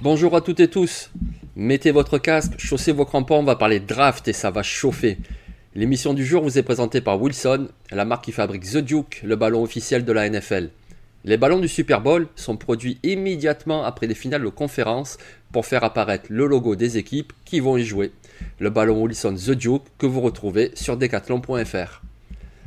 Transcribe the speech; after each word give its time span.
Bonjour 0.00 0.36
à 0.36 0.40
toutes 0.40 0.60
et 0.60 0.68
tous. 0.68 1.10
Mettez 1.56 1.90
votre 1.90 2.18
casque, 2.18 2.54
chaussez 2.58 2.92
vos 2.92 3.04
crampons, 3.04 3.40
on 3.40 3.44
va 3.44 3.56
parler 3.56 3.80
draft 3.80 4.28
et 4.28 4.32
ça 4.32 4.50
va 4.50 4.62
chauffer. 4.62 5.18
L'émission 5.74 6.14
du 6.14 6.24
jour 6.24 6.42
vous 6.42 6.58
est 6.58 6.62
présentée 6.62 7.00
par 7.00 7.20
Wilson, 7.20 7.68
la 7.90 8.04
marque 8.04 8.24
qui 8.24 8.32
fabrique 8.32 8.64
The 8.64 8.78
Duke, 8.78 9.20
le 9.24 9.36
ballon 9.36 9.62
officiel 9.62 10.04
de 10.04 10.12
la 10.12 10.28
NFL. 10.28 10.70
Les 11.24 11.36
ballons 11.36 11.58
du 11.58 11.68
Super 11.68 12.00
Bowl 12.00 12.28
sont 12.36 12.56
produits 12.56 12.98
immédiatement 13.02 13.84
après 13.84 14.06
les 14.06 14.14
finales 14.14 14.42
de 14.42 14.48
conférence 14.48 15.18
pour 15.52 15.66
faire 15.66 15.84
apparaître 15.84 16.26
le 16.30 16.46
logo 16.46 16.76
des 16.76 16.96
équipes 16.96 17.32
qui 17.44 17.60
vont 17.60 17.76
y 17.76 17.84
jouer. 17.84 18.12
Le 18.58 18.70
ballon 18.70 19.02
Wilson 19.02 19.34
The 19.34 19.50
Duke 19.50 19.82
que 19.98 20.06
vous 20.06 20.20
retrouvez 20.20 20.70
sur 20.74 20.96
decathlon.fr. 20.96 22.02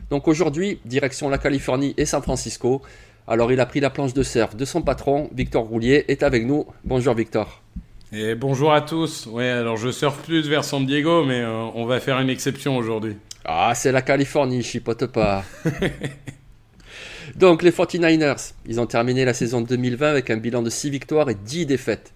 Donc 0.10 0.28
aujourd'hui, 0.28 0.80
direction 0.86 1.30
la 1.30 1.38
Californie 1.38 1.94
et 1.98 2.06
San 2.06 2.22
Francisco. 2.22 2.82
Alors 3.28 3.52
il 3.52 3.60
a 3.60 3.66
pris 3.66 3.80
la 3.80 3.90
planche 3.90 4.14
de 4.14 4.24
surf 4.24 4.56
de 4.56 4.66
son 4.66 4.82
patron, 4.82 5.30
Victor 5.34 5.64
Roulier, 5.64 6.06
est 6.08 6.24
avec 6.24 6.46
nous. 6.46 6.66
Bonjour 6.84 7.14
Victor. 7.14 7.62
Et 8.14 8.36
bonjour 8.36 8.74
à 8.74 8.82
tous. 8.82 9.26
Ouais, 9.28 9.48
alors 9.48 9.78
je 9.78 9.90
surfe 9.90 10.22
plus 10.24 10.50
vers 10.50 10.66
San 10.66 10.86
Diego, 10.86 11.24
mais 11.24 11.40
euh, 11.40 11.64
on 11.76 11.86
va 11.86 12.02
faire 12.02 12.20
une 12.20 12.30
exception 12.30 12.76
aujourd'hui. 12.76 13.16
Ah, 13.46 13.72
c'est 13.74 13.94
la 13.94 14.02
Californie, 14.02 14.64
chipote 14.64 15.06
pas. 15.06 15.46
Donc 17.38 17.64
les 17.64 17.72
49ers, 17.72 18.52
ils 18.66 18.82
ont 18.82 18.86
terminé 18.86 19.24
la 19.24 19.34
saison 19.34 19.62
2020 19.62 20.10
avec 20.10 20.30
un 20.30 20.38
bilan 20.38 20.62
de 20.62 20.70
6 20.70 20.90
victoires 20.90 21.30
et 21.30 21.36
10 21.36 21.66
défaites. 21.66 22.12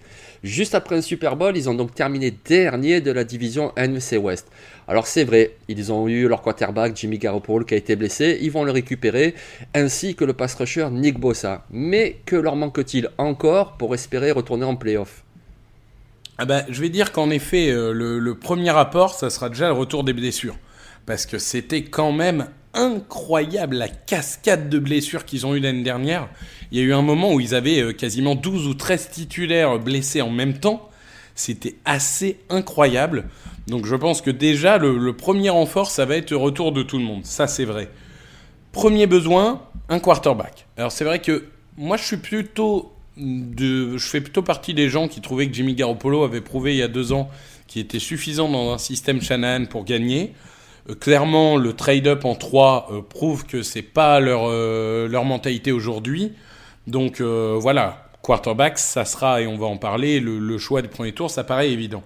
Juste 0.45 0.75
après 0.75 0.95
un 0.95 1.01
Super 1.01 1.35
Bowl, 1.35 1.57
ils 1.57 1.71
ont 1.71 1.73
donc 1.73 1.95
terminé 1.95 2.29
dernier 2.29 3.01
de 3.01 3.09
la 3.09 3.23
division 3.23 3.73
NFC 3.75 4.17
West. 4.17 4.47
Alors 4.87 5.07
c'est 5.07 5.23
vrai, 5.23 5.55
ils 5.67 5.91
ont 5.91 6.07
eu 6.07 6.27
leur 6.27 6.43
quarterback 6.43 6.95
Jimmy 6.95 7.17
Garoppolo 7.17 7.65
qui 7.65 7.73
a 7.73 7.77
été 7.77 7.95
blessé, 7.95 8.37
ils 8.43 8.51
vont 8.51 8.63
le 8.63 8.69
récupérer, 8.69 9.33
ainsi 9.73 10.13
que 10.13 10.23
le 10.23 10.33
pass 10.33 10.53
rusher 10.53 10.87
Nick 10.91 11.19
Bossa. 11.19 11.65
Mais 11.71 12.17
que 12.27 12.35
leur 12.35 12.55
manque-t-il 12.55 13.09
encore 13.17 13.75
pour 13.77 13.95
espérer 13.95 14.29
retourner 14.29 14.65
en 14.65 14.75
playoff? 14.75 15.23
Ah 16.37 16.45
bah, 16.45 16.61
je 16.69 16.79
vais 16.79 16.89
dire 16.89 17.11
qu'en 17.11 17.31
effet, 17.31 17.71
euh, 17.71 17.91
le, 17.91 18.19
le 18.19 18.35
premier 18.35 18.69
rapport, 18.69 19.15
ça 19.15 19.31
sera 19.31 19.49
déjà 19.49 19.65
le 19.69 19.73
retour 19.73 20.03
des 20.03 20.13
blessures. 20.13 20.57
Parce 21.07 21.25
que 21.25 21.39
c'était 21.39 21.85
quand 21.85 22.11
même 22.11 22.49
incroyable 22.75 23.77
la 23.77 23.87
cascade 23.87 24.69
de 24.69 24.77
blessures 24.77 25.25
qu'ils 25.25 25.47
ont 25.47 25.55
eu 25.55 25.59
l'année 25.59 25.81
dernière. 25.81 26.29
Il 26.75 26.79
y 26.79 26.81
a 26.81 26.87
eu 26.87 26.93
un 26.93 27.01
moment 27.01 27.33
où 27.33 27.39
ils 27.39 27.55
avaient 27.55 27.79
euh, 27.79 27.93
quasiment 27.93 28.35
12 28.35 28.67
ou 28.67 28.73
13 28.73 29.09
titulaires 29.09 29.79
blessés 29.79 30.21
en 30.21 30.29
même 30.29 30.55
temps. 30.55 30.89
C'était 31.33 31.75
assez 31.85 32.37
incroyable. 32.49 33.29
Donc 33.67 33.85
je 33.85 33.95
pense 33.95 34.21
que 34.21 34.29
déjà, 34.29 34.77
le, 34.77 35.13
premier 35.13 35.49
renfort, 35.49 35.89
ça 35.89 36.03
va 36.03 36.17
être 36.17 36.31
le 36.31 36.35
retour 36.35 36.73
de 36.73 36.83
tout 36.83 36.97
le 36.97 37.05
monde. 37.05 37.23
Ça, 37.23 37.47
c'est 37.47 37.63
vrai. 37.63 37.87
Premier 38.73 39.07
besoin, 39.07 39.61
un 39.87 39.99
quarterback. 39.99 40.67
Alors 40.75 40.91
c'est 40.91 41.05
vrai 41.05 41.19
que 41.19 41.45
moi, 41.77 41.95
je 41.95 42.03
suis 42.03 42.17
plutôt 42.17 42.91
je 43.17 43.97
fais 43.97 44.19
plutôt 44.19 44.41
partie 44.41 44.73
des 44.73 44.89
gens 44.89 45.07
qui 45.07 45.21
trouvaient 45.21 45.47
que 45.47 45.53
Jimmy 45.53 45.75
Garoppolo 45.75 46.25
avait 46.25 46.41
prouvé 46.41 46.73
il 46.73 46.79
y 46.79 46.83
a 46.83 46.89
deux 46.89 47.13
ans 47.13 47.29
qu'il 47.67 47.81
était 47.81 47.99
suffisant 47.99 48.49
dans 48.49 48.73
un 48.73 48.77
système 48.77 49.21
Shanahan 49.21 49.67
pour 49.67 49.85
gagner. 49.85 50.33
Euh, 50.89 50.95
clairement, 50.95 51.55
le 51.55 51.71
trade-up 51.71 52.25
en 52.25 52.35
3 52.35 52.89
euh, 52.91 53.01
prouve 53.01 53.45
que 53.45 53.63
c'est 53.63 53.81
pas 53.81 54.19
leur 54.19 55.23
mentalité 55.23 55.71
aujourd'hui. 55.71 56.33
Donc 56.87 57.21
euh, 57.21 57.57
voilà, 57.59 58.05
quarterback, 58.25 58.79
ça 58.79 59.05
sera, 59.05 59.41
et 59.41 59.47
on 59.47 59.57
va 59.57 59.67
en 59.67 59.77
parler, 59.77 60.19
le, 60.19 60.57
choix 60.57 60.81
du 60.81 60.87
premier 60.87 61.13
tour, 61.13 61.29
ça 61.29 61.43
paraît 61.43 61.71
évident. 61.71 62.03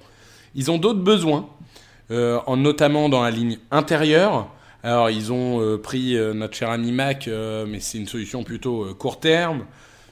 Ils 0.54 0.70
ont 0.70 0.78
d'autres 0.78 1.00
besoins, 1.00 1.48
euh, 2.12 2.40
en, 2.46 2.58
notamment 2.58 3.08
dans 3.08 3.24
la 3.24 3.32
ligne 3.32 3.58
intérieure. 3.72 4.50
Alors, 4.84 5.10
ils 5.10 5.32
ont 5.32 5.62
euh, 5.62 5.78
pris 5.78 6.18
notre 6.34 6.56
cher 6.56 6.70
ami 6.70 6.92
Mac, 6.92 7.28
euh, 7.28 7.66
mais 7.68 7.80
c'est 7.80 7.98
une 7.98 8.08
solution 8.08 8.44
plutôt 8.44 8.94
court 8.96 9.20
terme. 9.20 9.66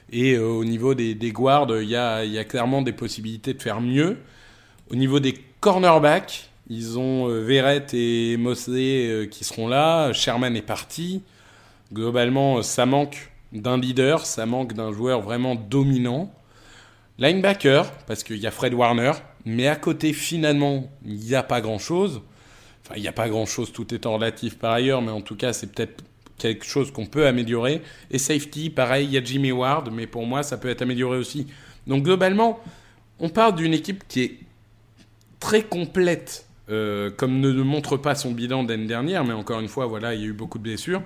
Et 0.09 0.37
au 0.37 0.63
niveau 0.63 0.93
des, 0.93 1.15
guards, 1.33 1.67
il 1.81 1.89
y 1.89 1.97
a, 1.97 2.43
clairement 2.45 2.81
des 2.81 2.93
possibilités 2.93 3.53
de 3.53 3.61
faire 3.61 3.81
mieux. 3.81 4.17
Au 4.89 4.95
niveau 4.95 5.19
des 5.19 5.33
cornerbacks, 5.59 6.49
ils 6.69 6.97
ont 6.97 7.27
Verrett 7.27 7.93
et 7.93 8.37
Mosley 8.37 9.27
qui 9.29 9.43
seront 9.43 9.67
là. 9.67 10.13
Sherman 10.13 10.55
est 10.55 10.61
parti. 10.61 11.23
Globalement, 11.91 12.61
ça 12.61 12.85
manque 12.85 13.29
d'un 13.51 13.77
leader, 13.77 14.25
ça 14.25 14.45
manque 14.45 14.73
d'un 14.73 14.91
joueur 14.91 15.21
vraiment 15.21 15.55
dominant. 15.55 16.31
Linebacker, 17.19 17.91
parce 18.05 18.23
qu'il 18.23 18.37
y 18.37 18.47
a 18.47 18.51
Fred 18.51 18.73
Warner, 18.73 19.13
mais 19.45 19.67
à 19.67 19.75
côté, 19.75 20.13
finalement, 20.13 20.89
il 21.05 21.15
n'y 21.15 21.33
a 21.33 21.43
pas 21.43 21.61
grand-chose. 21.61 22.21
Enfin, 22.83 22.95
il 22.95 23.01
n'y 23.01 23.07
a 23.07 23.13
pas 23.13 23.27
grand-chose, 23.27 23.71
tout 23.71 23.93
étant 23.93 24.13
relatif 24.13 24.57
par 24.57 24.71
ailleurs, 24.71 25.01
mais 25.01 25.11
en 25.11 25.21
tout 25.21 25.35
cas, 25.35 25.51
c'est 25.53 25.71
peut-être 25.73 26.03
quelque 26.37 26.65
chose 26.65 26.91
qu'on 26.91 27.05
peut 27.05 27.25
améliorer. 27.25 27.81
Et 28.11 28.19
safety, 28.19 28.69
pareil, 28.69 29.07
il 29.07 29.13
y 29.13 29.17
a 29.17 29.23
Jimmy 29.23 29.51
Ward, 29.51 29.89
mais 29.91 30.05
pour 30.05 30.25
moi, 30.25 30.43
ça 30.43 30.57
peut 30.57 30.69
être 30.69 30.83
amélioré 30.83 31.17
aussi. 31.17 31.47
Donc 31.87 32.03
globalement, 32.03 32.59
on 33.19 33.29
parle 33.29 33.55
d'une 33.55 33.73
équipe 33.73 34.03
qui 34.07 34.21
est 34.21 34.37
très 35.39 35.63
complète, 35.63 36.45
euh, 36.69 37.09
comme 37.09 37.39
ne 37.39 37.51
montre 37.63 37.97
pas 37.97 38.15
son 38.15 38.31
bilan 38.31 38.63
d'année 38.63 38.85
dernière, 38.85 39.23
mais 39.23 39.33
encore 39.33 39.59
une 39.59 39.67
fois, 39.67 39.85
voilà, 39.85 40.13
il 40.13 40.21
y 40.21 40.23
a 40.23 40.27
eu 40.27 40.33
beaucoup 40.33 40.57
de 40.57 40.63
blessures. 40.63 41.01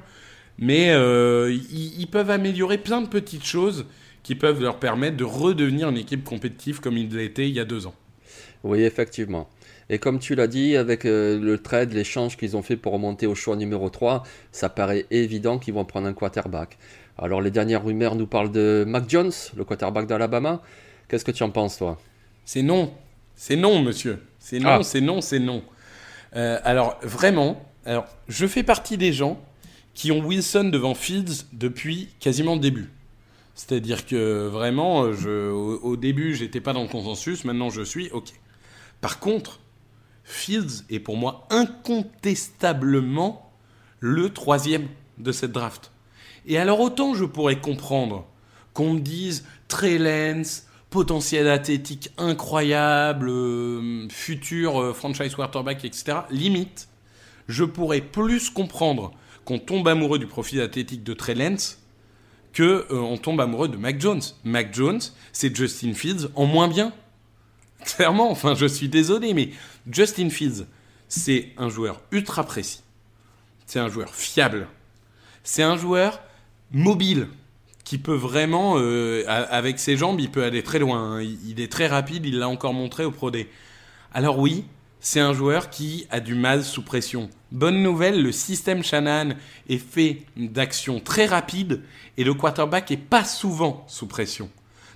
Mais 0.61 0.91
euh, 0.91 1.51
ils, 1.71 1.99
ils 1.99 2.07
peuvent 2.07 2.29
améliorer 2.29 2.77
plein 2.77 3.01
de 3.01 3.07
petites 3.07 3.45
choses 3.45 3.85
qui 4.23 4.35
peuvent 4.35 4.61
leur 4.61 4.77
permettre 4.77 5.17
de 5.17 5.23
redevenir 5.23 5.89
une 5.89 5.97
équipe 5.97 6.23
compétitive 6.23 6.79
comme 6.79 6.97
ils 6.97 7.09
l'étaient 7.09 7.49
il 7.49 7.55
y 7.55 7.59
a 7.59 7.65
deux 7.65 7.87
ans. 7.87 7.95
Oui, 8.63 8.83
effectivement. 8.83 9.49
Et 9.89 9.97
comme 9.97 10.19
tu 10.19 10.35
l'as 10.35 10.47
dit, 10.47 10.77
avec 10.77 11.03
euh, 11.05 11.37
le 11.39 11.57
trade, 11.57 11.91
l'échange 11.93 12.37
qu'ils 12.37 12.55
ont 12.55 12.61
fait 12.61 12.77
pour 12.77 12.93
remonter 12.93 13.25
au 13.27 13.35
choix 13.35 13.55
numéro 13.57 13.89
3, 13.89 14.23
ça 14.51 14.69
paraît 14.69 15.05
évident 15.11 15.57
qu'ils 15.57 15.73
vont 15.73 15.83
prendre 15.83 16.07
un 16.07 16.13
quarterback. 16.13 16.77
Alors 17.17 17.41
les 17.41 17.51
dernières 17.51 17.83
rumeurs 17.83 18.15
nous 18.15 18.27
parlent 18.27 18.51
de 18.51 18.85
Mac 18.87 19.09
Jones, 19.09 19.31
le 19.57 19.65
quarterback 19.65 20.07
d'Alabama. 20.07 20.61
Qu'est-ce 21.09 21.25
que 21.25 21.31
tu 21.31 21.43
en 21.43 21.49
penses, 21.49 21.77
toi? 21.77 21.97
C'est 22.45 22.61
non. 22.61 22.93
C'est 23.35 23.55
non, 23.55 23.81
monsieur. 23.81 24.19
C'est 24.39 24.59
non, 24.59 24.69
Ah. 24.79 24.83
c'est 24.83 25.01
non, 25.01 25.19
c'est 25.21 25.39
non. 25.39 25.63
Euh, 26.35 26.59
alors, 26.63 26.99
vraiment, 27.01 27.61
alors, 27.85 28.05
je 28.29 28.45
fais 28.47 28.63
partie 28.63 28.97
des 28.97 29.11
gens 29.11 29.41
qui 29.93 30.11
ont 30.11 30.25
Wilson 30.25 30.65
devant 30.65 30.95
Fields 30.95 31.45
depuis 31.53 32.09
quasiment 32.19 32.55
le 32.55 32.59
début. 32.59 32.91
C'est-à-dire 33.55 34.05
que 34.05 34.47
vraiment, 34.47 35.05
euh, 35.05 35.51
au, 35.51 35.79
au 35.79 35.97
début, 35.97 36.35
j'étais 36.35 36.61
pas 36.61 36.73
dans 36.73 36.83
le 36.83 36.89
consensus, 36.89 37.43
maintenant 37.43 37.69
je 37.69 37.81
suis, 37.81 38.09
ok. 38.11 38.31
Par 39.01 39.19
contre, 39.19 39.59
Fields 40.23 40.83
est 40.89 40.99
pour 40.99 41.17
moi 41.17 41.47
incontestablement 41.49 43.51
le 43.99 44.29
troisième 44.29 44.87
de 45.17 45.31
cette 45.31 45.51
draft. 45.51 45.91
Et 46.45 46.57
alors 46.57 46.79
autant 46.79 47.13
je 47.13 47.25
pourrais 47.25 47.59
comprendre 47.59 48.25
qu'on 48.73 48.93
me 48.93 48.99
dise 48.99 49.45
Trey 49.67 49.97
Lance, 49.97 50.67
potentiel 50.89 51.47
athlétique 51.47 52.11
incroyable, 52.17 53.29
euh, 53.29 54.07
futur 54.09 54.81
euh, 54.81 54.93
franchise 54.93 55.35
quarterback, 55.35 55.85
etc. 55.85 56.19
Limite, 56.29 56.87
je 57.47 57.63
pourrais 57.63 58.01
plus 58.01 58.49
comprendre 58.49 59.11
qu'on 59.45 59.59
tombe 59.59 59.87
amoureux 59.87 60.19
du 60.19 60.27
profil 60.27 60.61
athlétique 60.61 61.03
de 61.03 61.13
Trey 61.13 61.35
Lance 61.35 61.79
que 62.53 62.85
euh, 62.91 62.95
on 62.95 63.17
tombe 63.17 63.39
amoureux 63.39 63.69
de 63.69 63.77
Mac 63.77 63.99
Jones. 63.99 64.21
Mac 64.43 64.73
Jones, 64.73 64.99
c'est 65.31 65.55
Justin 65.55 65.93
Fields 65.93 66.27
en 66.35 66.45
moins 66.45 66.67
bien. 66.67 66.93
Clairement, 67.85 68.29
enfin, 68.29 68.55
je 68.55 68.65
suis 68.65 68.89
désolé, 68.89 69.33
mais 69.33 69.49
Justin 69.89 70.29
Fields, 70.29 70.65
c'est 71.07 71.49
un 71.57 71.69
joueur 71.69 72.01
ultra 72.11 72.43
précis. 72.43 72.81
C'est 73.65 73.79
un 73.79 73.89
joueur 73.89 74.13
fiable. 74.13 74.67
C'est 75.43 75.63
un 75.63 75.77
joueur 75.77 76.21
mobile 76.71 77.27
qui 77.83 77.97
peut 77.97 78.15
vraiment, 78.15 78.75
euh, 78.77 79.23
avec 79.27 79.79
ses 79.79 79.97
jambes, 79.97 80.19
il 80.19 80.29
peut 80.29 80.43
aller 80.43 80.61
très 80.61 80.79
loin. 80.79 81.15
hein. 81.15 81.21
Il, 81.21 81.49
il 81.49 81.59
est 81.59 81.71
très 81.71 81.87
rapide, 81.87 82.25
il 82.25 82.37
l'a 82.37 82.47
encore 82.47 82.73
montré 82.73 83.03
au 83.05 83.11
Pro 83.11 83.31
Day. 83.31 83.49
Alors 84.13 84.37
oui, 84.39 84.65
c'est 85.01 85.19
un 85.19 85.33
joueur 85.33 85.71
qui 85.71 86.05
a 86.11 86.19
du 86.19 86.35
mal 86.35 86.63
sous 86.63 86.83
pression. 86.83 87.29
Bonne 87.51 87.81
nouvelle, 87.81 88.21
le 88.21 88.31
système 88.31 88.83
Shanahan 88.83 89.31
est 89.67 89.79
fait 89.79 90.23
d'actions 90.37 90.99
très 90.99 91.25
rapides 91.25 91.81
et 92.17 92.23
le 92.23 92.35
quarterback 92.35 92.91
est 92.91 92.97
pas 92.97 93.25
souvent 93.25 93.83
sous 93.87 94.05
pression. 94.05 94.49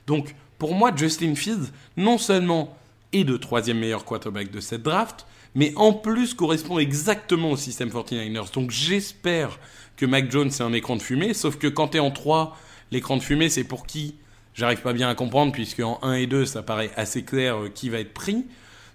Donc 0.05 0.35
pour 0.59 0.75
moi, 0.75 0.91
Justin 0.95 1.33
Fields, 1.35 1.71
non 1.97 2.19
seulement 2.19 2.77
est 3.13 3.23
le 3.23 3.39
troisième 3.39 3.79
meilleur 3.79 4.05
quarterback 4.05 4.51
de 4.51 4.59
cette 4.59 4.83
draft, 4.83 5.25
mais 5.55 5.73
en 5.75 5.91
plus 5.91 6.35
correspond 6.35 6.77
exactement 6.77 7.51
au 7.51 7.57
système 7.57 7.89
49ers. 7.89 8.53
Donc 8.53 8.69
j'espère 8.69 9.59
que 9.97 10.05
Mac 10.05 10.31
Jones 10.31 10.51
c'est 10.51 10.63
un 10.63 10.73
écran 10.73 10.97
de 10.97 11.01
fumée, 11.01 11.33
sauf 11.33 11.57
que 11.57 11.67
quand 11.67 11.89
tu 11.89 11.97
es 11.97 11.99
en 11.99 12.11
3, 12.11 12.55
l'écran 12.91 13.17
de 13.17 13.23
fumée 13.23 13.49
c'est 13.49 13.63
pour 13.63 13.87
qui? 13.87 14.15
J'arrive 14.53 14.81
pas 14.81 14.93
bien 14.93 15.09
à 15.09 15.15
comprendre 15.15 15.51
puisque 15.51 15.79
en 15.79 15.99
1 16.03 16.13
et 16.13 16.27
2 16.27 16.45
ça 16.45 16.61
paraît 16.61 16.91
assez 16.95 17.23
clair 17.23 17.63
euh, 17.63 17.69
qui 17.69 17.89
va 17.89 17.99
être 17.99 18.13
pris, 18.13 18.45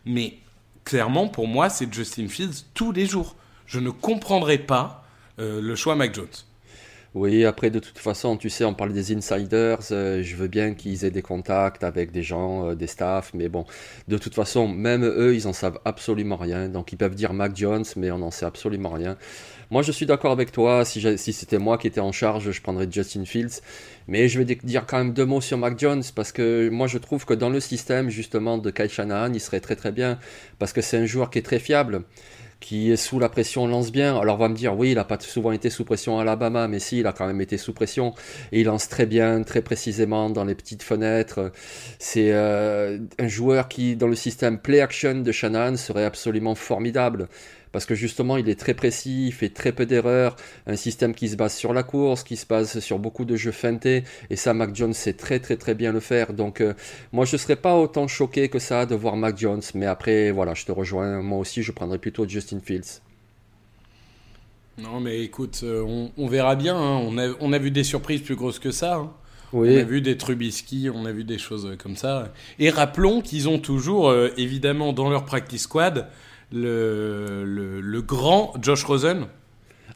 mais 0.06 0.38
clairement 0.84 1.28
pour 1.28 1.46
moi 1.46 1.68
c'est 1.70 1.92
Justin 1.92 2.28
Fields 2.28 2.64
tous 2.74 2.92
les 2.92 3.06
jours. 3.06 3.36
Je 3.66 3.78
ne 3.80 3.90
comprendrai 3.90 4.58
pas 4.58 5.04
euh, 5.38 5.60
le 5.60 5.76
choix 5.76 5.94
Mac 5.94 6.14
Jones. 6.14 6.26
Oui, 7.14 7.44
après, 7.44 7.70
de 7.70 7.80
toute 7.80 7.98
façon, 7.98 8.36
tu 8.36 8.50
sais, 8.50 8.64
on 8.64 8.72
parle 8.72 8.92
des 8.92 9.12
insiders. 9.12 9.78
euh, 9.90 10.22
je 10.22 10.36
veux 10.36 10.46
bien 10.46 10.74
qu'ils 10.74 11.04
aient 11.04 11.10
des 11.10 11.22
contacts 11.22 11.82
avec 11.82 12.12
des 12.12 12.22
gens, 12.22 12.68
euh, 12.68 12.74
des 12.76 12.86
staffs, 12.86 13.32
mais 13.34 13.48
bon, 13.48 13.64
de 14.06 14.16
toute 14.16 14.34
façon, 14.34 14.68
même 14.68 15.04
eux, 15.04 15.34
ils 15.34 15.48
en 15.48 15.52
savent 15.52 15.80
absolument 15.84 16.36
rien. 16.36 16.68
Donc, 16.68 16.92
ils 16.92 16.96
peuvent 16.96 17.16
dire 17.16 17.32
Mac 17.32 17.56
Jones, 17.56 17.84
mais 17.96 18.12
on 18.12 18.18
n'en 18.18 18.30
sait 18.30 18.46
absolument 18.46 18.90
rien. 18.90 19.16
Moi, 19.70 19.82
je 19.82 19.92
suis 19.92 20.06
d'accord 20.06 20.32
avec 20.32 20.50
toi. 20.50 20.84
Si, 20.84 21.00
c'était 21.32 21.58
moi 21.58 21.78
qui 21.78 21.86
étais 21.86 22.00
en 22.00 22.10
charge, 22.12 22.50
je 22.50 22.60
prendrais 22.60 22.88
Justin 22.90 23.24
Fields. 23.24 23.60
Mais 24.08 24.28
je 24.28 24.38
vais 24.38 24.44
di- 24.44 24.58
dire 24.64 24.84
quand 24.86 24.98
même 24.98 25.12
deux 25.12 25.24
mots 25.24 25.40
sur 25.40 25.58
Mac 25.58 25.78
Jones, 25.78 26.02
parce 26.16 26.32
que 26.32 26.68
moi, 26.70 26.88
je 26.88 26.98
trouve 26.98 27.24
que 27.24 27.34
dans 27.34 27.50
le 27.50 27.60
système, 27.60 28.10
justement, 28.10 28.58
de 28.58 28.70
Kyle 28.70 28.88
Shanahan, 28.88 29.32
il 29.32 29.40
serait 29.40 29.60
très 29.60 29.76
très 29.76 29.92
bien, 29.92 30.18
parce 30.58 30.72
que 30.72 30.80
c'est 30.80 30.96
un 30.98 31.06
joueur 31.06 31.30
qui 31.30 31.38
est 31.38 31.42
très 31.42 31.60
fiable 31.60 32.02
qui 32.60 32.92
est 32.92 32.96
sous 32.96 33.18
la 33.18 33.28
pression 33.30 33.66
lance 33.66 33.90
bien. 33.90 34.18
Alors 34.18 34.36
on 34.36 34.38
va 34.38 34.48
me 34.48 34.54
dire, 34.54 34.76
oui, 34.78 34.90
il 34.90 34.96
n'a 34.96 35.04
pas 35.04 35.18
souvent 35.20 35.50
été 35.52 35.70
sous 35.70 35.84
pression 35.84 36.18
à 36.18 36.22
Alabama, 36.22 36.68
mais 36.68 36.78
si, 36.78 36.98
il 37.00 37.06
a 37.06 37.12
quand 37.12 37.26
même 37.26 37.40
été 37.40 37.56
sous 37.58 37.72
pression. 37.72 38.14
Et 38.52 38.60
il 38.60 38.66
lance 38.66 38.88
très 38.88 39.06
bien, 39.06 39.42
très 39.44 39.62
précisément 39.62 40.30
dans 40.30 40.44
les 40.44 40.54
petites 40.54 40.82
fenêtres. 40.82 41.52
C'est 41.98 42.32
euh, 42.32 42.98
un 43.18 43.28
joueur 43.28 43.68
qui, 43.68 43.96
dans 43.96 44.08
le 44.08 44.14
système 44.16 44.58
play 44.58 44.80
action 44.80 45.22
de 45.22 45.32
Shanahan, 45.32 45.76
serait 45.76 46.04
absolument 46.04 46.54
formidable. 46.54 47.28
Parce 47.72 47.86
que 47.86 47.94
justement, 47.94 48.36
il 48.36 48.48
est 48.48 48.58
très 48.58 48.74
précis, 48.74 49.26
il 49.28 49.32
fait 49.32 49.50
très 49.50 49.72
peu 49.72 49.86
d'erreurs, 49.86 50.36
un 50.66 50.76
système 50.76 51.14
qui 51.14 51.28
se 51.28 51.36
base 51.36 51.54
sur 51.54 51.72
la 51.72 51.82
course, 51.84 52.24
qui 52.24 52.36
se 52.36 52.46
base 52.46 52.80
sur 52.80 52.98
beaucoup 52.98 53.24
de 53.24 53.36
jeux 53.36 53.52
feintés, 53.52 54.04
et 54.28 54.36
ça, 54.36 54.54
Mac 54.54 54.74
Jones 54.74 54.92
sait 54.94 55.12
très 55.14 55.38
très 55.40 55.56
très 55.56 55.74
bien 55.74 55.92
le 55.92 56.00
faire. 56.00 56.32
Donc, 56.32 56.60
euh, 56.60 56.74
moi, 57.12 57.24
je 57.24 57.34
ne 57.34 57.38
serais 57.38 57.56
pas 57.56 57.76
autant 57.76 58.08
choqué 58.08 58.48
que 58.48 58.58
ça 58.58 58.86
de 58.86 58.94
voir 58.94 59.16
Mac 59.16 59.38
Jones, 59.38 59.62
mais 59.74 59.86
après, 59.86 60.30
voilà, 60.32 60.54
je 60.54 60.64
te 60.64 60.72
rejoins. 60.72 61.22
Moi 61.22 61.38
aussi, 61.38 61.62
je 61.62 61.72
prendrais 61.72 61.98
plutôt 61.98 62.26
Justin 62.28 62.60
Fields. 62.60 63.00
Non 64.78 65.00
mais 65.00 65.20
écoute, 65.22 65.60
euh, 65.62 65.82
on, 65.86 66.10
on 66.16 66.26
verra 66.26 66.56
bien. 66.56 66.76
hein. 66.76 67.00
On, 67.04 67.18
a, 67.18 67.28
on 67.40 67.52
a 67.52 67.58
vu 67.58 67.70
des 67.70 67.84
surprises 67.84 68.22
plus 68.22 68.36
grosses 68.36 68.58
que 68.58 68.70
ça. 68.70 68.96
hein. 68.96 69.12
On 69.66 69.76
a 69.76 69.82
Oui, 69.82 69.84
vu 69.84 70.00
des 70.00 70.16
Trubisky, 70.16 70.88
on 70.92 71.04
a 71.04 71.12
vu 71.12 71.24
des 71.24 71.38
choses 71.38 71.66
euh, 71.66 71.76
comme 71.76 71.96
ça. 71.96 72.32
Et 72.58 72.70
rappelons 72.70 73.20
qu'ils 73.20 73.48
ont 73.48 73.58
toujours, 73.58 74.08
euh, 74.08 74.30
évidemment, 74.38 74.92
dans 74.92 75.10
leur 75.10 75.24
practice 75.26 75.62
squad, 75.62 76.08
le, 76.52 77.44
le, 77.44 77.80
le 77.80 78.02
grand 78.02 78.52
Josh 78.60 78.84
Rosen, 78.84 79.26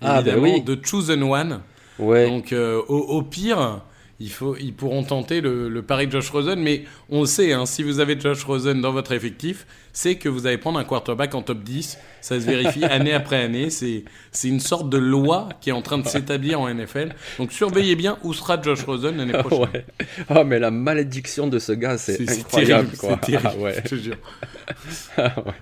Ah, 0.00 0.22
bah 0.22 0.30
évidemment, 0.32 0.42
oui. 0.54 0.62
de 0.62 0.78
Chosen 0.82 1.22
One. 1.22 1.60
ouais. 1.98 2.28
Donc, 2.28 2.52
euh, 2.52 2.80
au, 2.88 2.98
au 2.98 3.22
pire, 3.22 3.80
il 4.20 4.30
faut, 4.30 4.56
ils 4.56 4.72
pourront 4.72 5.02
tenter 5.02 5.40
le, 5.40 5.68
le 5.68 5.82
pari 5.82 6.06
de 6.06 6.12
Josh 6.12 6.30
Rosen. 6.30 6.60
Mais 6.60 6.84
on 7.10 7.20
le 7.22 7.26
sait, 7.26 7.52
hein, 7.52 7.66
si 7.66 7.82
vous 7.82 8.00
avez 8.00 8.18
Josh 8.18 8.44
Rosen 8.44 8.80
dans 8.80 8.92
votre 8.92 9.12
effectif, 9.12 9.66
c'est 9.92 10.16
que 10.16 10.28
vous 10.28 10.46
allez 10.46 10.58
prendre 10.58 10.78
un 10.78 10.84
quarterback 10.84 11.34
en 11.34 11.42
top 11.42 11.62
10. 11.62 11.98
Ça 12.20 12.40
se 12.40 12.46
vérifie 12.46 12.84
année 12.84 13.12
après 13.12 13.42
année. 13.42 13.70
C'est 13.70 14.04
c'est 14.30 14.48
une 14.48 14.60
sorte 14.60 14.88
de 14.88 14.98
loi 14.98 15.48
qui 15.60 15.70
est 15.70 15.72
en 15.72 15.82
train 15.82 15.98
de 15.98 16.06
s'établir 16.06 16.60
en 16.60 16.72
NFL. 16.72 17.14
Donc, 17.38 17.52
surveillez 17.52 17.96
bien 17.96 18.18
où 18.22 18.32
sera 18.34 18.60
Josh 18.60 18.82
Rosen 18.84 19.16
l'année 19.16 19.32
prochaine. 19.38 19.68
Ouais. 19.72 19.84
Ah, 20.28 20.44
mais 20.44 20.58
la 20.58 20.70
malédiction 20.70 21.46
de 21.48 21.58
ce 21.58 21.72
gars, 21.72 21.98
c'est 21.98 22.20
incroyable. 22.28 22.88
terrible, 22.90 22.96
quoi. 22.98 23.18
c'est 23.22 23.26
terrible, 23.32 23.50
Ah, 23.52 23.56
ouais. 23.62 23.74
je 23.84 23.88
te 23.88 23.94
jure. 23.96 24.16
Ah, 25.16 25.34
ouais. 25.44 25.52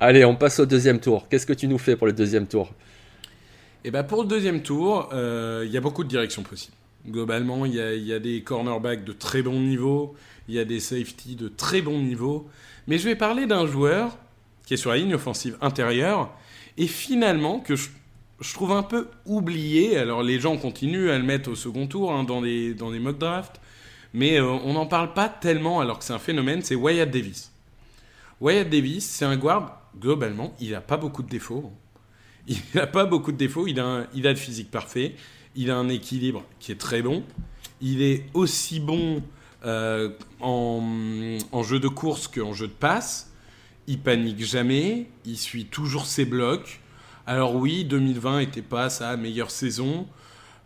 Allez, 0.00 0.24
on 0.24 0.34
passe 0.34 0.58
au 0.58 0.66
deuxième 0.66 0.98
tour. 0.98 1.28
Qu'est-ce 1.28 1.46
que 1.46 1.52
tu 1.52 1.68
nous 1.68 1.78
fais 1.78 1.94
pour 1.96 2.06
le 2.08 2.12
deuxième 2.12 2.46
tour? 2.48 2.72
Et 3.84 3.90
ben 3.90 4.02
pour 4.02 4.22
le 4.22 4.28
deuxième 4.28 4.62
tour, 4.62 5.08
euh, 5.12 5.62
il 5.64 5.70
y 5.72 5.76
a 5.76 5.80
beaucoup 5.80 6.02
de 6.04 6.08
directions 6.08 6.42
possibles. 6.42 6.76
Globalement, 7.08 7.64
il 7.64 7.74
y 7.74 8.12
a, 8.12 8.18
des 8.18 8.42
cornerbacks 8.42 9.04
de 9.04 9.12
très 9.12 9.42
bon 9.42 9.58
niveau, 9.58 10.14
il 10.48 10.54
y 10.54 10.58
a 10.58 10.64
des 10.64 10.80
safeties 10.80 11.34
de 11.34 11.48
très 11.48 11.80
bon 11.80 11.98
niveau. 11.98 12.48
Mais 12.86 12.98
je 12.98 13.04
vais 13.04 13.16
parler 13.16 13.46
d'un 13.46 13.66
joueur 13.66 14.18
qui 14.66 14.74
est 14.74 14.76
sur 14.76 14.90
la 14.90 14.98
ligne 14.98 15.14
offensive 15.14 15.56
intérieure 15.60 16.30
et 16.76 16.86
finalement 16.86 17.60
que 17.60 17.74
je, 17.76 17.88
trouve 18.54 18.72
un 18.72 18.82
peu 18.82 19.08
oublié. 19.26 19.96
Alors 19.96 20.22
les 20.22 20.40
gens 20.40 20.56
continuent 20.56 21.10
à 21.10 21.18
le 21.18 21.24
mettre 21.24 21.50
au 21.50 21.54
second 21.54 21.86
tour 21.86 22.12
hein, 22.12 22.24
dans, 22.24 22.40
les, 22.40 22.74
dans 22.74 22.90
mock 22.90 23.18
drafts, 23.18 23.60
mais 24.12 24.38
euh, 24.38 24.44
on 24.44 24.74
n'en 24.74 24.86
parle 24.86 25.14
pas 25.14 25.28
tellement 25.28 25.80
alors 25.80 25.98
que 25.98 26.04
c'est 26.04 26.12
un 26.12 26.18
phénomène, 26.18 26.62
c'est 26.62 26.74
Wyatt 26.74 27.10
Davis. 27.10 27.50
Wyatt 28.40 28.68
Davis, 28.68 29.06
c'est 29.06 29.24
un 29.24 29.36
guard, 29.36 29.80
globalement, 29.98 30.54
il 30.60 30.70
n'a 30.70 30.80
pas 30.80 30.96
beaucoup 30.96 31.22
de 31.22 31.28
défauts. 31.28 31.72
Il 32.46 32.56
n'a 32.74 32.86
pas 32.86 33.04
beaucoup 33.04 33.32
de 33.32 33.36
défauts, 33.36 33.66
il 33.66 33.78
a, 33.78 34.06
il 34.14 34.26
a 34.26 34.30
le 34.30 34.36
physique 34.36 34.70
parfait, 34.70 35.14
il 35.56 35.70
a 35.70 35.76
un 35.76 35.88
équilibre 35.88 36.44
qui 36.58 36.72
est 36.72 36.80
très 36.80 37.02
bon, 37.02 37.22
il 37.80 38.02
est 38.02 38.24
aussi 38.34 38.80
bon 38.80 39.22
euh, 39.64 40.10
en, 40.40 41.62
jeu 41.62 41.80
de 41.80 41.88
course 41.88 42.28
qu'en 42.28 42.52
jeu 42.52 42.68
de 42.68 42.72
passe, 42.72 43.32
il 43.86 43.98
panique 43.98 44.42
jamais, 44.42 45.08
il 45.24 45.36
suit 45.36 45.66
toujours 45.66 46.06
ses 46.06 46.24
blocs. 46.24 46.80
Alors 47.26 47.54
oui, 47.54 47.84
2020 47.84 48.40
n'était 48.40 48.62
pas 48.62 48.90
sa 48.90 49.16
meilleure 49.16 49.50
saison. 49.50 50.06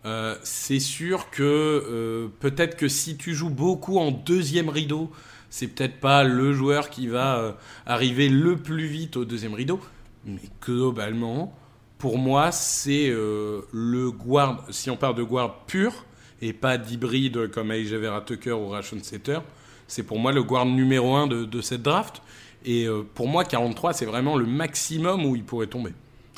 Euh, 0.04 0.36
c'est 0.42 0.80
sûr 0.80 1.30
que 1.30 1.42
euh, 1.42 2.28
peut-être 2.40 2.76
que 2.76 2.88
si 2.88 3.16
tu 3.16 3.34
joues 3.34 3.50
beaucoup 3.50 3.98
en 3.98 4.10
deuxième 4.10 4.68
rideau, 4.68 5.10
c'est 5.50 5.68
peut-être 5.68 5.98
pas 6.00 6.24
le 6.24 6.52
joueur 6.52 6.90
qui 6.90 7.06
va 7.06 7.56
arriver 7.86 8.28
le 8.28 8.56
plus 8.56 8.86
vite 8.86 9.16
au 9.16 9.24
deuxième 9.24 9.54
rideau. 9.54 9.80
Mais 10.24 10.40
globalement, 10.60 11.56
pour 11.98 12.18
moi, 12.18 12.52
c'est 12.52 13.08
euh, 13.08 13.62
le 13.72 14.10
guard, 14.10 14.64
si 14.70 14.90
on 14.90 14.96
parle 14.96 15.14
de 15.14 15.22
guard 15.22 15.64
pur, 15.66 16.04
et 16.42 16.52
pas 16.52 16.76
d'hybride 16.76 17.50
comme 17.50 17.72
Aija 17.72 17.98
Vera 17.98 18.20
Tucker 18.20 18.52
ou 18.52 18.68
Rashon 18.68 18.98
Setter, 19.02 19.38
c'est 19.86 20.02
pour 20.02 20.18
moi 20.18 20.32
le 20.32 20.42
guard 20.42 20.66
numéro 20.66 21.14
un 21.14 21.26
de, 21.26 21.60
cette 21.60 21.82
draft. 21.82 22.20
Et 22.66 22.86
euh, 22.86 23.02
pour 23.14 23.28
moi, 23.28 23.44
43, 23.44 23.92
c'est 23.92 24.06
vraiment 24.06 24.36
le 24.36 24.46
maximum 24.46 25.24
où 25.26 25.36
il 25.36 25.44
pourrait 25.44 25.66
tomber. 25.66 25.92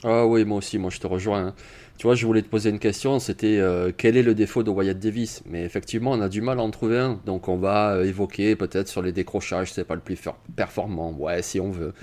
Ah 0.04 0.26
oui, 0.26 0.44
moi 0.44 0.58
aussi, 0.58 0.78
moi 0.78 0.90
je 0.90 0.98
te 1.00 1.06
rejoins. 1.06 1.48
hein. 1.48 1.54
Tu 1.98 2.06
vois, 2.06 2.14
je 2.14 2.26
voulais 2.26 2.42
te 2.42 2.48
poser 2.48 2.68
une 2.68 2.78
question, 2.78 3.18
c'était 3.18 3.56
euh, 3.56 3.90
quel 3.96 4.18
est 4.18 4.22
le 4.22 4.34
défaut 4.34 4.62
de 4.62 4.68
Wyatt 4.68 4.98
Davis? 4.98 5.42
Mais 5.46 5.64
effectivement, 5.64 6.10
on 6.10 6.20
a 6.20 6.28
du 6.28 6.42
mal 6.42 6.58
à 6.58 6.62
en 6.62 6.70
trouver 6.70 6.98
un. 6.98 7.18
Donc 7.25 7.48
on 7.48 7.56
va 7.56 8.04
évoquer 8.04 8.54
peut-être 8.54 8.88
sur 8.88 9.00
les 9.00 9.12
décrochages, 9.12 9.72
c'est 9.72 9.84
pas 9.84 9.94
le 9.94 10.02
plus 10.02 10.18
performant. 10.54 11.12
Ouais, 11.12 11.40
si 11.40 11.58
on 11.58 11.70
veut. 11.70 11.94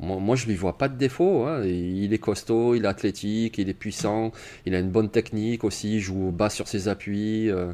Moi, 0.00 0.18
moi, 0.18 0.36
je 0.36 0.46
lui 0.46 0.54
vois 0.56 0.76
pas 0.78 0.88
de 0.88 0.96
défaut. 0.96 1.44
hein. 1.46 1.64
Il 1.64 2.12
est 2.12 2.18
costaud, 2.18 2.74
il 2.74 2.84
est 2.84 2.88
athlétique, 2.88 3.58
il 3.58 3.68
est 3.68 3.74
puissant, 3.74 4.32
il 4.66 4.74
a 4.74 4.78
une 4.80 4.90
bonne 4.90 5.10
technique 5.10 5.64
aussi, 5.64 5.94
il 5.96 6.00
joue 6.00 6.30
bas 6.32 6.50
sur 6.50 6.68
ses 6.68 6.88
appuis. 6.88 7.50
euh, 7.50 7.72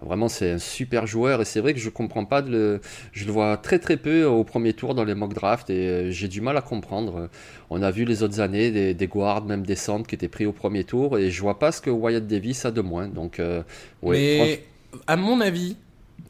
Vraiment, 0.00 0.28
c'est 0.28 0.50
un 0.52 0.58
super 0.58 1.06
joueur 1.06 1.40
et 1.40 1.44
c'est 1.46 1.60
vrai 1.60 1.72
que 1.72 1.80
je 1.80 1.88
comprends 1.88 2.24
pas 2.26 2.42
de 2.42 2.50
le... 2.50 2.80
Je 3.12 3.24
le 3.24 3.32
vois 3.32 3.56
très 3.56 3.78
très 3.78 3.96
peu 3.96 4.24
au 4.24 4.44
premier 4.44 4.74
tour 4.74 4.94
dans 4.94 5.04
les 5.04 5.14
mock 5.14 5.32
drafts 5.32 5.70
et 5.70 5.88
euh, 5.88 6.10
j'ai 6.10 6.28
du 6.28 6.40
mal 6.42 6.56
à 6.56 6.60
comprendre. 6.62 7.30
On 7.70 7.80
a 7.82 7.90
vu 7.90 8.04
les 8.04 8.22
autres 8.22 8.40
années 8.40 8.70
des, 8.70 8.92
des 8.94 9.06
guards, 9.06 9.44
même 9.44 9.64
des 9.64 9.76
centres 9.76 10.06
qui 10.06 10.14
étaient 10.14 10.28
pris 10.28 10.44
au 10.46 10.52
premier 10.52 10.84
tour 10.84 11.18
et 11.18 11.30
je 11.30 11.40
vois 11.40 11.58
pas 11.58 11.72
ce 11.72 11.80
que 11.80 11.90
Wyatt 11.90 12.26
Davis 12.26 12.64
a 12.66 12.70
de 12.70 12.80
moins. 12.82 13.08
Donc, 13.08 13.40
euh, 13.40 13.62
ouais, 14.02 14.20
Mais 14.20 14.66
à 15.06 15.16
mon 15.16 15.40
avis, 15.40 15.76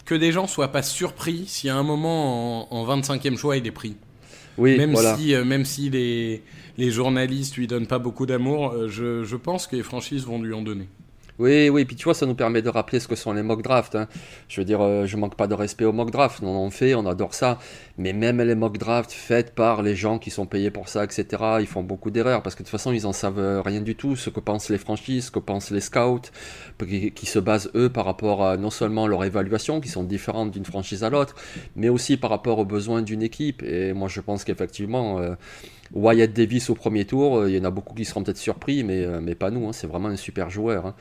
que 0.05 0.15
des 0.15 0.33
gens 0.33 0.47
soient 0.47 0.73
pas 0.73 0.83
surpris 0.83 1.47
si 1.49 1.69
à 1.69 1.77
un 1.77 1.83
moment 1.83 2.71
en, 2.73 2.77
en 2.77 2.85
25e 2.85 3.37
choix 3.37 3.57
il 3.57 3.67
est 3.67 3.71
pris. 3.73 3.97
Oui, 4.59 4.77
même 4.77 4.93
voilà. 4.93 5.17
si, 5.17 5.35
euh, 5.35 5.45
même 5.45 5.65
si 5.65 5.91
les, 5.91 6.43
les 6.79 6.91
journalistes 6.91 7.57
lui 7.57 7.67
donnent 7.67 7.87
pas 7.87 7.99
beaucoup 7.99 8.27
d'amour, 8.27 8.73
euh, 8.73 8.89
je, 8.89 9.25
je 9.25 9.37
pense 9.37 9.67
que 9.67 9.77
les 9.77 9.83
franchises 9.83 10.25
vont 10.25 10.41
lui 10.41 10.55
en 10.55 10.63
donner. 10.63 10.89
Oui, 11.39 11.69
oui, 11.69 11.85
puis 11.85 11.97
tu 11.97 12.05
vois, 12.05 12.15
ça 12.15 12.27
nous 12.27 12.35
permet 12.35 12.63
de 12.63 12.69
rappeler 12.69 13.01
ce 13.01 13.09
que 13.09 13.17
sont 13.17 13.33
les 13.33 13.43
mock 13.43 13.63
drafts. 13.63 13.97
Hein. 13.97 14.07
Je 14.49 14.61
veux 14.61 14.65
dire, 14.65 14.81
euh, 14.81 15.05
je 15.07 15.17
manque 15.17 15.37
pas 15.37 15.49
de 15.49 15.55
respect 15.55 15.85
aux 15.85 15.93
mock 15.93 16.13
drafts, 16.13 16.43
on 16.43 16.55
en 16.55 16.71
fait, 16.71 16.95
on 16.95 17.07
adore 17.07 17.35
ça. 17.35 17.59
Mais 17.99 18.13
même 18.13 18.41
les 18.41 18.55
mock 18.55 18.79
drafts 18.79 19.11
faits 19.13 19.55
par 19.55 19.83
les 19.83 19.97
gens 19.97 20.19
qui 20.21 20.31
sont 20.31 20.47
payés 20.47 20.71
pour 20.71 20.89
ça, 20.89 21.03
etc., 21.03 21.27
ils 21.61 21.67
font 21.67 21.83
beaucoup 21.83 22.13
d'erreurs 22.13 22.43
parce 22.43 22.55
que 22.55 22.63
de 22.63 22.69
toute 22.69 22.71
façon, 22.71 22.93
ils 22.93 23.07
en 23.07 23.13
savent 23.13 23.63
rien 23.65 23.81
du 23.81 23.97
tout. 23.97 24.15
Ce 24.15 24.31
que 24.31 24.41
pensent 24.41 24.69
les 24.69 24.79
franchises, 24.79 25.27
ce 25.27 25.31
que 25.33 25.41
pensent 25.41 25.71
les 25.71 25.81
scouts, 25.81 26.21
qui, 26.79 27.27
se 27.27 27.39
basent 27.41 27.71
eux 27.75 27.89
par 27.89 28.05
rapport 28.05 28.45
à 28.45 28.57
non 28.57 28.71
seulement 28.71 29.07
leur 29.09 29.25
évaluation, 29.25 29.81
qui 29.81 29.89
sont 29.89 30.05
différentes 30.05 30.53
d'une 30.53 30.65
franchise 30.65 31.03
à 31.03 31.11
l'autre, 31.11 31.35
mais 31.75 31.89
aussi 31.89 32.17
par 32.17 32.31
rapport 32.31 32.59
aux 32.59 32.65
besoins 32.65 33.03
d'une 33.03 33.23
équipe. 33.23 33.63
Et 33.63 33.93
moi, 33.93 34.09
je 34.09 34.21
pense 34.21 34.45
qu'effectivement, 34.45 35.19
euh, 35.19 35.35
Wyatt 35.93 36.33
Davis 36.33 36.71
au 36.71 36.75
premier 36.75 37.05
tour, 37.05 37.39
euh, 37.39 37.51
il 37.51 37.57
y 37.57 37.61
en 37.61 37.65
a 37.65 37.71
beaucoup 37.71 37.95
qui 37.95 38.05
seront 38.05 38.23
peut-être 38.23 38.39
surpris, 38.39 38.85
mais, 38.85 39.07
mais 39.21 39.35
pas 39.35 39.51
nous. 39.51 39.69
Hein. 39.69 39.73
c'est 39.73 39.87
vraiment 39.87 40.09
un 40.09 40.17
super 40.17 40.51
joueur. 40.51 40.87
Hein 40.87 40.95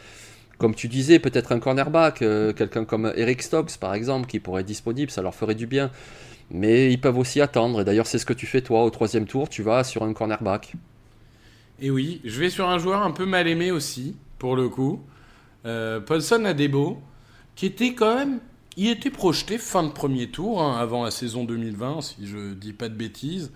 comme 0.58 0.76
tu 0.76 0.88
disais, 0.88 1.20
peut-être 1.20 1.52
un 1.52 1.60
cornerback, 1.60 2.22
euh, 2.22 2.54
quelqu'un 2.54 2.86
comme 2.86 3.12
Eric 3.16 3.42
Stokes 3.42 3.78
par 3.80 3.94
exemple, 3.94 4.28
qui 4.28 4.40
pourrait 4.40 4.62
être 4.62 4.68
disponible, 4.68 5.12
ça 5.12 5.22
leur 5.22 5.36
ferait 5.36 5.56
du 5.56 5.68
bien. 5.68 5.92
Mais 6.52 6.92
ils 6.92 7.02
peuvent 7.02 7.18
aussi 7.18 7.42
attendre, 7.42 7.82
et 7.82 7.84
d'ailleurs 7.84 8.08
c'est 8.08 8.18
ce 8.18 8.26
que 8.26 8.34
tu 8.34 8.46
fais 8.46 8.62
toi 8.62 8.84
au 8.84 8.90
troisième 8.90 9.26
tour, 9.26 9.50
tu 9.50 9.64
vas 9.64 9.84
sur 9.84 10.04
un 10.04 10.14
cornerback. 10.14 10.76
Et 11.82 11.90
oui, 11.90 12.22
je 12.24 12.40
vais 12.40 12.50
sur 12.50 12.70
un 12.70 12.78
joueur 12.78 13.02
un 13.02 13.12
peu 13.12 13.26
mal 13.26 13.48
aimé 13.48 13.72
aussi, 13.72 14.16
pour 14.40 14.56
le 14.56 14.70
coup. 14.70 15.02
Euh, 15.66 16.00
Paulson 16.00 16.46
Adebo, 16.46 17.02
qui 17.56 17.66
était 17.66 17.94
quand 17.94 18.16
même... 18.16 18.40
Il 18.78 18.88
était 18.88 19.12
projeté 19.12 19.58
fin 19.58 19.84
de 19.84 19.92
premier 19.92 20.28
tour, 20.28 20.62
hein, 20.62 20.78
avant 20.80 21.04
la 21.04 21.12
saison 21.12 21.44
2020, 21.44 22.02
si 22.02 22.26
je 22.26 22.54
dis 22.54 22.74
pas 22.74 22.90
de 22.90 22.96
bêtises. 22.96 23.52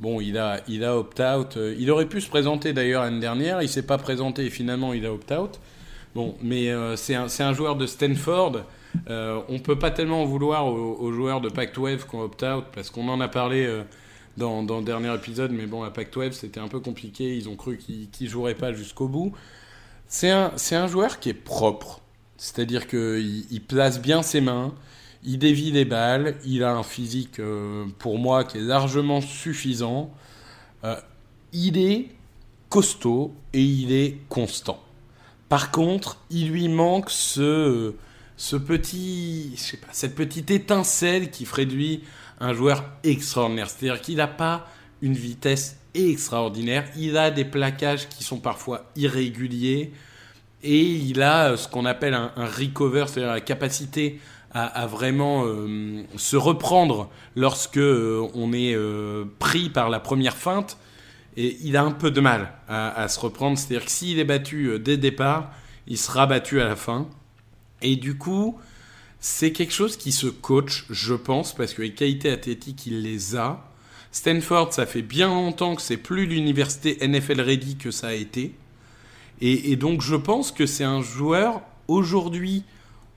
Bon, 0.00 0.20
il 0.20 0.38
a, 0.38 0.60
il 0.66 0.82
a 0.82 0.96
opt-out. 0.98 1.56
Euh, 1.56 1.76
il 1.78 1.90
aurait 1.90 2.08
pu 2.08 2.20
se 2.20 2.28
présenter 2.28 2.72
d'ailleurs 2.72 3.04
l'année 3.04 3.20
dernière. 3.20 3.62
Il 3.62 3.68
s'est 3.68 3.86
pas 3.86 3.98
présenté 3.98 4.46
et 4.46 4.50
finalement 4.50 4.92
il 4.92 5.06
a 5.06 5.12
opt-out. 5.12 5.60
Bon, 6.14 6.36
mais 6.42 6.70
euh, 6.70 6.96
c'est 6.96 7.14
un, 7.14 7.52
joueur 7.52 7.76
de 7.76 7.86
Stanford. 7.86 8.64
Euh, 9.08 9.40
on 9.48 9.60
peut 9.60 9.78
pas 9.78 9.92
tellement 9.92 10.22
en 10.22 10.24
vouloir 10.24 10.66
aux, 10.66 11.12
joueurs 11.12 11.40
de 11.40 11.48
Pac-12 11.48 11.98
qui 12.08 12.16
opt-out 12.16 12.64
parce 12.74 12.90
qu'on 12.90 13.08
en 13.08 13.20
a 13.20 13.28
parlé 13.28 13.64
euh, 13.64 13.82
dans, 14.36 14.62
le 14.62 14.84
dernier 14.84 15.14
épisode. 15.14 15.52
Mais 15.52 15.66
bon, 15.66 15.84
à 15.84 15.90
Pac-12, 15.90 16.32
c'était 16.32 16.58
un 16.58 16.66
peu 16.68 16.80
compliqué. 16.80 17.36
Ils 17.36 17.48
ont 17.48 17.54
cru 17.54 17.76
qu'ils 17.76 18.08
ne 18.20 18.26
joueraient 18.26 18.56
pas 18.56 18.72
jusqu'au 18.72 19.06
bout. 19.06 19.32
C'est 20.08 20.30
un, 20.30 20.52
un, 20.72 20.86
joueur 20.88 21.20
qui 21.20 21.28
est 21.28 21.34
propre. 21.34 22.00
C'est-à-dire 22.36 22.88
qu'il 22.88 23.44
il 23.50 23.60
place 23.60 24.00
bien 24.00 24.22
ses 24.22 24.40
mains. 24.40 24.74
Il 25.24 25.38
dévie 25.38 25.70
les 25.70 25.84
balles. 25.84 26.36
Il 26.44 26.64
a 26.64 26.72
un 26.72 26.82
physique, 26.82 27.40
euh, 27.40 27.86
pour 27.98 28.18
moi, 28.18 28.44
qui 28.44 28.58
est 28.58 28.62
largement 28.62 29.20
suffisant. 29.20 30.10
il 31.52 31.78
est 31.78 32.08
costaud 32.68 33.34
et 33.52 33.62
il 33.62 33.92
est 33.92 34.18
constant. 34.28 34.82
Par 35.48 35.72
contre, 35.72 36.18
il 36.30 36.50
lui 36.50 36.68
manque 36.68 37.10
ce, 37.10 37.94
ce 38.36 38.56
petit, 38.56 39.52
je 39.56 39.60
sais 39.60 39.76
pas, 39.76 39.88
cette 39.90 40.14
petite 40.14 40.50
étincelle 40.50 41.30
qui 41.30 41.44
ferait 41.44 41.66
de 41.66 41.74
lui 41.74 42.04
un 42.38 42.54
joueur 42.54 42.84
extraordinaire. 43.04 43.68
C'est-à-dire 43.68 44.00
qu'il 44.00 44.16
n'a 44.16 44.28
pas 44.28 44.66
une 45.02 45.14
vitesse 45.14 45.76
extraordinaire. 45.94 46.84
Il 46.96 47.16
a 47.16 47.30
des 47.30 47.44
plaquages 47.44 48.08
qui 48.08 48.24
sont 48.24 48.38
parfois 48.38 48.90
irréguliers. 48.96 49.92
Et 50.62 50.82
il 50.82 51.22
a 51.22 51.56
ce 51.56 51.68
qu'on 51.68 51.86
appelle 51.86 52.14
un, 52.14 52.30
recover, 52.36 53.06
c'est-à-dire 53.08 53.32
la 53.32 53.40
capacité 53.40 54.20
à, 54.52 54.86
vraiment 54.86 55.44
euh, 55.44 56.02
se 56.16 56.36
reprendre 56.36 57.08
lorsque 57.36 57.78
euh, 57.78 58.28
on 58.34 58.52
est 58.52 58.74
euh, 58.74 59.24
pris 59.38 59.70
par 59.70 59.90
la 59.90 60.00
première 60.00 60.36
feinte. 60.36 60.76
Et 61.36 61.56
il 61.62 61.76
a 61.76 61.84
un 61.84 61.92
peu 61.92 62.10
de 62.10 62.20
mal 62.20 62.52
à, 62.68 63.06
se 63.08 63.20
reprendre. 63.20 63.56
C'est-à-dire 63.56 63.84
que 63.84 63.90
s'il 63.92 64.18
est 64.18 64.24
battu 64.24 64.78
dès 64.80 64.92
le 64.92 64.98
départ, 64.98 65.52
il 65.86 65.96
sera 65.96 66.26
battu 66.26 66.60
à 66.60 66.64
la 66.64 66.74
fin. 66.74 67.08
Et 67.82 67.94
du 67.94 68.18
coup, 68.18 68.58
c'est 69.20 69.52
quelque 69.52 69.72
chose 69.72 69.96
qui 69.96 70.10
se 70.10 70.26
coach, 70.26 70.86
je 70.90 71.14
pense, 71.14 71.54
parce 71.54 71.72
que 71.72 71.82
les 71.82 71.94
qualités 71.94 72.30
athlétiques, 72.30 72.84
il 72.86 73.02
les 73.02 73.36
a. 73.36 73.64
Stanford, 74.10 74.74
ça 74.74 74.86
fait 74.86 75.02
bien 75.02 75.28
longtemps 75.28 75.76
que 75.76 75.82
c'est 75.82 75.96
plus 75.96 76.26
l'université 76.26 76.98
NFL 77.06 77.40
ready 77.40 77.76
que 77.76 77.92
ça 77.92 78.08
a 78.08 78.14
été. 78.14 78.54
Et 79.40 79.76
donc, 79.76 80.02
je 80.02 80.16
pense 80.16 80.50
que 80.52 80.66
c'est 80.66 80.84
un 80.84 81.00
joueur, 81.00 81.62
aujourd'hui, 81.86 82.64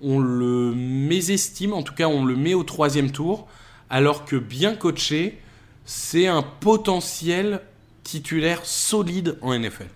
on 0.03 0.19
le 0.19 0.73
mésestime, 0.75 1.73
en 1.73 1.81
tout 1.81 1.93
cas, 1.93 2.07
on 2.07 2.25
le 2.25 2.35
met 2.35 2.53
au 2.53 2.63
troisième 2.63 3.11
tour, 3.11 3.47
alors 3.89 4.25
que 4.25 4.35
bien 4.35 4.75
coaché, 4.75 5.39
c'est 5.85 6.27
un 6.27 6.43
potentiel 6.43 7.61
titulaire 8.03 8.65
solide 8.65 9.37
en 9.41 9.57
NFL. 9.57 9.87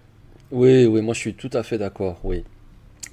Oui, 0.52 0.86
oui, 0.86 1.02
moi 1.02 1.14
je 1.14 1.20
suis 1.20 1.34
tout 1.34 1.50
à 1.54 1.64
fait 1.64 1.78
d'accord, 1.78 2.20
oui. 2.24 2.44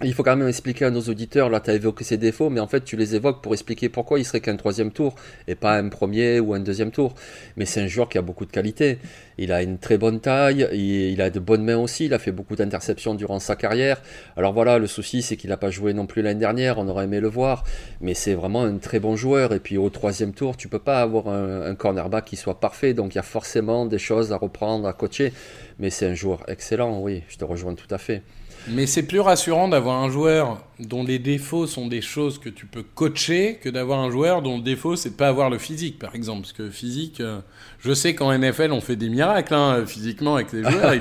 Il 0.03 0.13
faut 0.13 0.25
quand 0.25 0.37
même 0.37 0.49
expliquer 0.49 0.87
à 0.87 0.91
nos 0.91 1.03
auditeurs, 1.03 1.49
là 1.51 1.61
tu 1.61 1.71
as 1.71 1.75
évoqué 1.75 2.03
ses 2.03 2.17
défauts, 2.17 2.51
mais 2.51 2.59
en 2.59 2.67
fait 2.67 2.85
tu 2.85 2.97
les 2.97 3.15
évoques 3.15 3.43
pour 3.43 3.53
expliquer 3.53 3.89
pourquoi 3.89 4.19
il 4.19 4.25
serait 4.25 4.41
qu'un 4.41 4.57
troisième 4.57 4.91
tour 4.91 5.15
et 5.47 5.55
pas 5.55 5.77
un 5.77 5.89
premier 5.89 6.41
ou 6.41 6.53
un 6.53 6.59
deuxième 6.59 6.91
tour. 6.91 7.15
Mais 7.57 7.65
c'est 7.65 7.81
un 7.81 7.87
joueur 7.87 8.09
qui 8.09 8.19
a 8.19 8.23
beaucoup 8.23 8.45
de 8.45 8.51
qualité. 8.51 8.99
Il 9.39 9.53
a 9.53 9.63
une 9.63 9.79
très 9.79 9.97
bonne 9.97 10.21
taille, 10.21 10.69
il, 10.73 11.23
a 11.23 11.31
de 11.31 11.39
bonnes 11.39 11.65
mains 11.65 11.77
aussi, 11.77 12.07
il 12.07 12.15
a 12.15 12.19
fait 12.19 12.33
beaucoup 12.33 12.57
d'interceptions 12.57 13.15
durant 13.15 13.39
sa 13.39 13.55
carrière. 13.55 14.03
Alors 14.37 14.53
voilà, 14.53 14.79
le 14.79 14.89
souci 14.89 15.23
c'est 15.23 15.37
qu'il 15.37 15.51
n'a 15.51 15.57
pas 15.57 15.71
joué 15.71 15.95
non 15.95 16.07
plus 16.07 16.23
l'année 16.23 16.41
dernière, 16.41 16.79
on 16.79 16.89
aurait 16.89 17.05
aimé 17.05 17.21
le 17.21 17.29
voir, 17.29 17.63
mais 18.01 18.15
c'est 18.15 18.35
vraiment 18.35 18.65
un 18.65 18.79
très 18.79 18.99
bon 18.99 19.15
joueur. 19.15 19.55
Et 19.55 19.61
puis 19.61 19.77
au 19.79 19.91
troisième 19.91 20.33
tour, 20.33 20.57
tu 20.57 20.67
peux 20.67 20.81
pas 20.81 21.03
avoir 21.03 21.29
un, 21.29 21.63
un 21.63 21.75
cornerback 21.77 22.25
qui 22.25 22.37
soit 22.37 22.59
parfait, 22.59 22.95
donc 22.95 23.15
il 23.15 23.17
y 23.17 23.21
a 23.21 23.23
forcément 23.23 23.87
des 23.87 23.99
choses 23.99 24.33
à 24.33 24.37
reprendre, 24.37 24.89
à 24.89 24.93
coacher. 24.93 25.33
Mais 25.79 25.91
c'est 25.91 26.07
un 26.07 26.15
joueur 26.15 26.43
excellent, 26.49 27.01
oui, 27.01 27.23
je 27.29 27.37
te 27.37 27.45
rejoins 27.45 27.75
tout 27.75 27.93
à 27.93 27.99
fait. 27.99 28.23
Mais 28.69 28.87
c'est 28.87 29.03
plus 29.03 29.21
rassurant 29.21 29.69
d'avoir 29.69 30.03
un 30.03 30.11
joueur 30.11 30.63
dont 30.79 31.05
les 31.05 31.19
défauts 31.19 31.67
sont 31.67 31.87
des 31.87 32.01
choses 32.01 32.39
que 32.39 32.49
tu 32.49 32.67
peux 32.67 32.83
coacher 32.83 33.59
que 33.63 33.69
d'avoir 33.69 34.01
un 34.01 34.11
joueur 34.11 34.43
dont 34.43 34.57
le 34.57 34.63
défaut 34.63 34.97
c'est 34.97 35.11
de 35.11 35.15
pas 35.15 35.29
avoir 35.29 35.51
le 35.51 35.59
physique, 35.59 35.99
par 35.99 36.15
exemple. 36.15 36.43
Parce 36.43 36.53
que 36.53 36.71
physique, 36.71 37.21
euh, 37.21 37.41
je 37.81 37.93
sais 37.93 38.15
qu'en 38.15 38.37
NFL 38.37 38.73
on 38.73 38.81
fait 38.81 38.97
des 38.97 39.09
miracles 39.09 39.55
hein, 39.55 39.85
physiquement 39.87 40.37
avec 40.37 40.53
les 40.53 40.63
joueurs. 40.63 40.95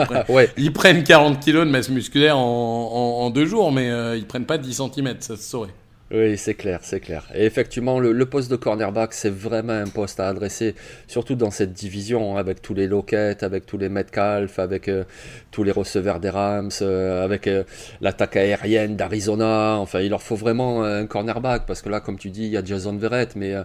Ils 0.57 0.73
prennent, 0.73 1.03
40 1.03 1.39
kilos 1.39 1.65
de 1.65 1.71
masse 1.71 1.89
musculaire 1.89 2.37
en, 2.37 3.29
deux 3.29 3.45
jours, 3.45 3.71
mais 3.71 3.89
euh, 3.89 4.17
ils 4.17 4.25
prennent 4.25 4.45
pas 4.45 4.57
10 4.57 4.81
cm, 4.93 5.15
ça 5.19 5.37
se 5.37 5.43
saurait. 5.43 5.73
Oui, 6.15 6.37
c'est 6.37 6.53
clair, 6.53 6.81
c'est 6.83 6.99
clair. 6.99 7.25
Et 7.33 7.43
effectivement, 7.43 7.99
le, 7.99 8.25
poste 8.27 8.51
de 8.51 8.55
cornerback, 8.55 9.15
c'est 9.15 9.31
vraiment 9.31 9.73
un 9.73 9.87
poste 9.87 10.19
à 10.19 10.27
adresser, 10.27 10.75
surtout 11.07 11.33
dans 11.33 11.49
cette 11.49 11.73
division, 11.73 12.37
hein, 12.37 12.39
avec 12.39 12.61
tous 12.61 12.75
les 12.75 12.85
Lockett, 12.85 13.41
avec 13.41 13.65
tous 13.65 13.79
les 13.79 13.89
Metcalf, 13.89 14.59
avec 14.59 14.89
euh, 14.89 15.05
tous 15.49 15.63
les 15.63 15.71
receveurs 15.71 16.19
des 16.19 16.29
Rams, 16.29 16.69
euh, 16.83 17.25
avec 17.25 17.47
euh, 17.47 17.63
l'attaque 17.99 18.35
aérienne 18.35 18.95
d'Arizona. 18.95 19.77
Enfin, 19.79 20.01
il 20.01 20.11
leur 20.11 20.21
faut 20.21 20.35
vraiment 20.35 20.83
un 20.83 21.07
cornerback, 21.07 21.65
parce 21.65 21.81
que 21.81 21.89
là, 21.89 21.99
comme 21.99 22.19
tu 22.19 22.29
dis, 22.29 22.43
il 22.43 22.51
y 22.51 22.57
a 22.57 22.63
Jason 22.63 22.95
Verrett, 22.95 23.35
mais 23.35 23.55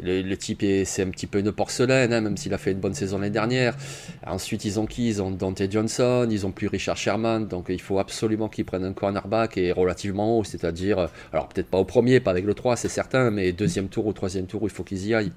le, 0.00 0.34
type, 0.36 0.64
c'est 0.84 1.02
un 1.02 1.10
petit 1.10 1.26
peu 1.26 1.40
une 1.40 1.50
porcelaine, 1.50 2.12
hein, 2.12 2.20
même 2.20 2.36
s'il 2.36 2.54
a 2.54 2.58
fait 2.58 2.70
une 2.70 2.78
bonne 2.78 2.94
saison 2.94 3.18
l'année 3.18 3.30
dernière. 3.30 3.74
Ensuite, 4.24 4.64
ils 4.64 4.78
ont 4.78 4.86
qui? 4.86 5.08
Ils 5.08 5.20
ont 5.20 5.32
Dante 5.32 5.62
Johnson, 5.68 6.28
ils 6.30 6.46
ont 6.46 6.52
plus 6.52 6.68
Richard 6.68 6.96
Sherman, 6.96 7.48
donc 7.48 7.66
il 7.70 7.80
faut 7.80 7.98
absolument 7.98 8.48
qu'ils 8.48 8.66
prennent 8.66 8.84
un 8.84 8.92
cornerback, 8.92 9.58
et 9.58 9.72
relativement 9.72 10.38
haut, 10.38 10.44
c'est-à-dire, 10.44 11.08
alors 11.32 11.48
peut-être 11.48 11.66
pas 11.66 11.78
au 11.78 11.87
premier, 11.88 12.20
pas 12.20 12.30
avec 12.30 12.44
le 12.44 12.54
3, 12.54 12.76
c'est 12.76 12.88
certain, 12.88 13.32
mais 13.32 13.50
deuxième 13.50 13.88
tour 13.88 14.06
ou 14.06 14.12
troisième 14.12 14.46
tour, 14.46 14.60
il 14.62 14.70
faut 14.70 14.84
qu'ils 14.84 15.08
y 15.08 15.14
aillent. 15.14 15.32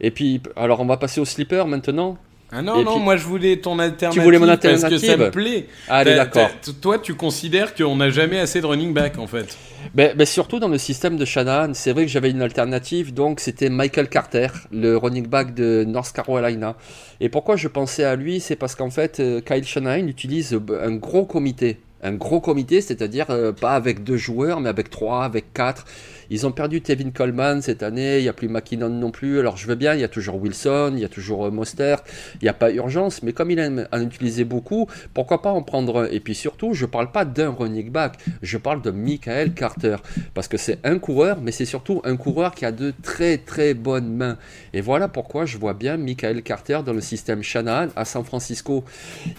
Et 0.00 0.10
puis, 0.10 0.42
alors 0.56 0.80
on 0.80 0.86
va 0.86 0.96
passer 0.96 1.20
au 1.20 1.24
slipper 1.24 1.64
maintenant. 1.66 2.18
Ah 2.52 2.62
non, 2.62 2.82
non, 2.82 2.98
moi 2.98 3.16
je 3.16 3.24
voulais 3.24 3.58
ton 3.58 3.78
alternative. 3.78 4.20
Tu 4.20 4.24
voulais 4.24 4.38
mon 4.38 4.48
alternative 4.48 4.88
Parce 4.88 5.00
que 5.00 5.06
ça 5.06 5.16
me 5.16 5.30
plaît. 5.30 5.66
Allez, 5.88 6.16
d'accord. 6.16 6.50
Toi, 6.80 6.98
tu 6.98 7.14
considères 7.14 7.74
qu'on 7.74 7.94
n'a 7.94 8.10
jamais 8.10 8.40
assez 8.40 8.60
de 8.60 8.66
running 8.66 8.92
back 8.92 9.18
en 9.18 9.28
fait 9.28 9.56
ben, 9.94 10.16
ben, 10.16 10.26
Surtout 10.26 10.58
dans 10.58 10.68
le 10.68 10.78
système 10.78 11.16
de 11.16 11.24
Shanahan, 11.24 11.74
c'est 11.74 11.92
vrai 11.92 12.06
que 12.06 12.10
j'avais 12.10 12.30
une 12.30 12.42
alternative, 12.42 13.14
donc 13.14 13.38
c'était 13.38 13.68
Michael 13.68 14.08
Carter, 14.08 14.48
le 14.72 14.96
running 14.96 15.28
back 15.28 15.54
de 15.54 15.84
North 15.86 16.12
Carolina. 16.12 16.74
Et 17.20 17.28
pourquoi 17.28 17.54
je 17.54 17.68
pensais 17.68 18.02
à 18.02 18.16
lui 18.16 18.40
C'est 18.40 18.56
parce 18.56 18.74
qu'en 18.74 18.90
fait, 18.90 19.20
euh, 19.20 19.40
Kyle 19.40 19.64
Shanahan 19.64 20.08
utilise 20.08 20.58
un 20.82 20.96
gros 20.96 21.26
comité 21.26 21.78
un 22.02 22.12
gros 22.12 22.40
comité, 22.40 22.80
c'est-à-dire 22.80 23.26
euh, 23.30 23.52
pas 23.52 23.72
avec 23.74 24.04
deux 24.04 24.16
joueurs, 24.16 24.60
mais 24.60 24.68
avec 24.68 24.90
trois, 24.90 25.24
avec 25.24 25.52
quatre. 25.52 25.84
Ils 26.30 26.46
ont 26.46 26.52
perdu 26.52 26.80
Tevin 26.80 27.10
Coleman 27.10 27.60
cette 27.60 27.82
année, 27.82 28.18
il 28.18 28.22
n'y 28.22 28.28
a 28.28 28.32
plus 28.32 28.48
McKinnon 28.48 28.88
non 28.88 29.10
plus. 29.10 29.40
Alors 29.40 29.56
je 29.56 29.66
veux 29.66 29.74
bien, 29.74 29.94
il 29.94 30.00
y 30.00 30.04
a 30.04 30.08
toujours 30.08 30.40
Wilson, 30.40 30.92
il 30.94 31.00
y 31.00 31.04
a 31.04 31.08
toujours 31.08 31.46
euh, 31.46 31.50
Moster, 31.50 31.96
il 32.40 32.44
n'y 32.44 32.48
a 32.48 32.54
pas 32.54 32.70
urgence, 32.70 33.22
mais 33.22 33.32
comme 33.32 33.50
il 33.50 33.58
aime 33.58 33.88
en 33.92 34.00
utiliser 34.00 34.44
beaucoup, 34.44 34.86
pourquoi 35.12 35.42
pas 35.42 35.50
en 35.50 35.62
prendre 35.62 36.02
un? 36.02 36.06
Et 36.06 36.20
puis 36.20 36.34
surtout, 36.34 36.72
je 36.72 36.84
ne 36.84 36.90
parle 36.90 37.10
pas 37.10 37.24
d'un 37.24 37.50
running 37.50 37.90
back, 37.90 38.18
je 38.42 38.58
parle 38.58 38.80
de 38.80 38.90
Michael 38.90 39.54
Carter, 39.54 39.96
parce 40.34 40.46
que 40.46 40.56
c'est 40.56 40.78
un 40.84 40.98
coureur, 40.98 41.40
mais 41.42 41.52
c'est 41.52 41.64
surtout 41.64 42.00
un 42.04 42.16
coureur 42.16 42.54
qui 42.54 42.64
a 42.64 42.72
de 42.72 42.92
très 43.02 43.38
très 43.38 43.74
bonnes 43.74 44.14
mains. 44.14 44.38
Et 44.72 44.80
voilà 44.80 45.08
pourquoi 45.08 45.46
je 45.46 45.58
vois 45.58 45.74
bien 45.74 45.96
Michael 45.96 46.42
Carter 46.42 46.80
dans 46.86 46.92
le 46.92 47.00
système 47.00 47.42
Shanahan 47.42 47.88
à 47.96 48.04
San 48.04 48.24
Francisco. 48.24 48.84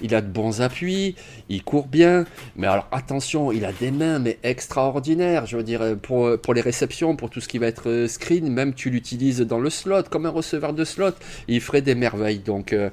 Il 0.02 0.14
a 0.14 0.22
de 0.22 0.28
bons 0.28 0.62
appuis, 0.62 1.16
il 1.48 1.64
court 1.64 1.88
bien, 1.88 2.26
mais 2.58 2.68
alors 2.68 2.88
attention, 2.92 3.52
il 3.52 3.64
a 3.64 3.72
des 3.72 3.92
mains 3.92 4.20
mais 4.20 4.40
extraordinaires. 4.44 5.46
Je 5.46 5.56
veux 5.56 5.64
dire, 5.64 5.98
pour, 6.02 6.38
pour 6.42 6.54
les 6.54 6.62
pour 7.18 7.30
tout 7.30 7.42
ce 7.42 7.48
qui 7.48 7.58
va 7.58 7.68
être 7.68 7.90
euh, 7.90 8.08
screen, 8.08 8.50
même 8.50 8.74
tu 8.74 8.90
l'utilises 8.90 9.42
dans 9.42 9.60
le 9.60 9.70
slot, 9.70 10.04
comme 10.10 10.26
un 10.26 10.30
receveur 10.30 10.74
de 10.74 10.84
slot, 10.84 11.14
il 11.48 11.62
ferait 11.62 11.82
des 11.82 11.96
merveilles. 11.96 12.40
Donc. 12.40 12.74
Euh, 12.74 12.90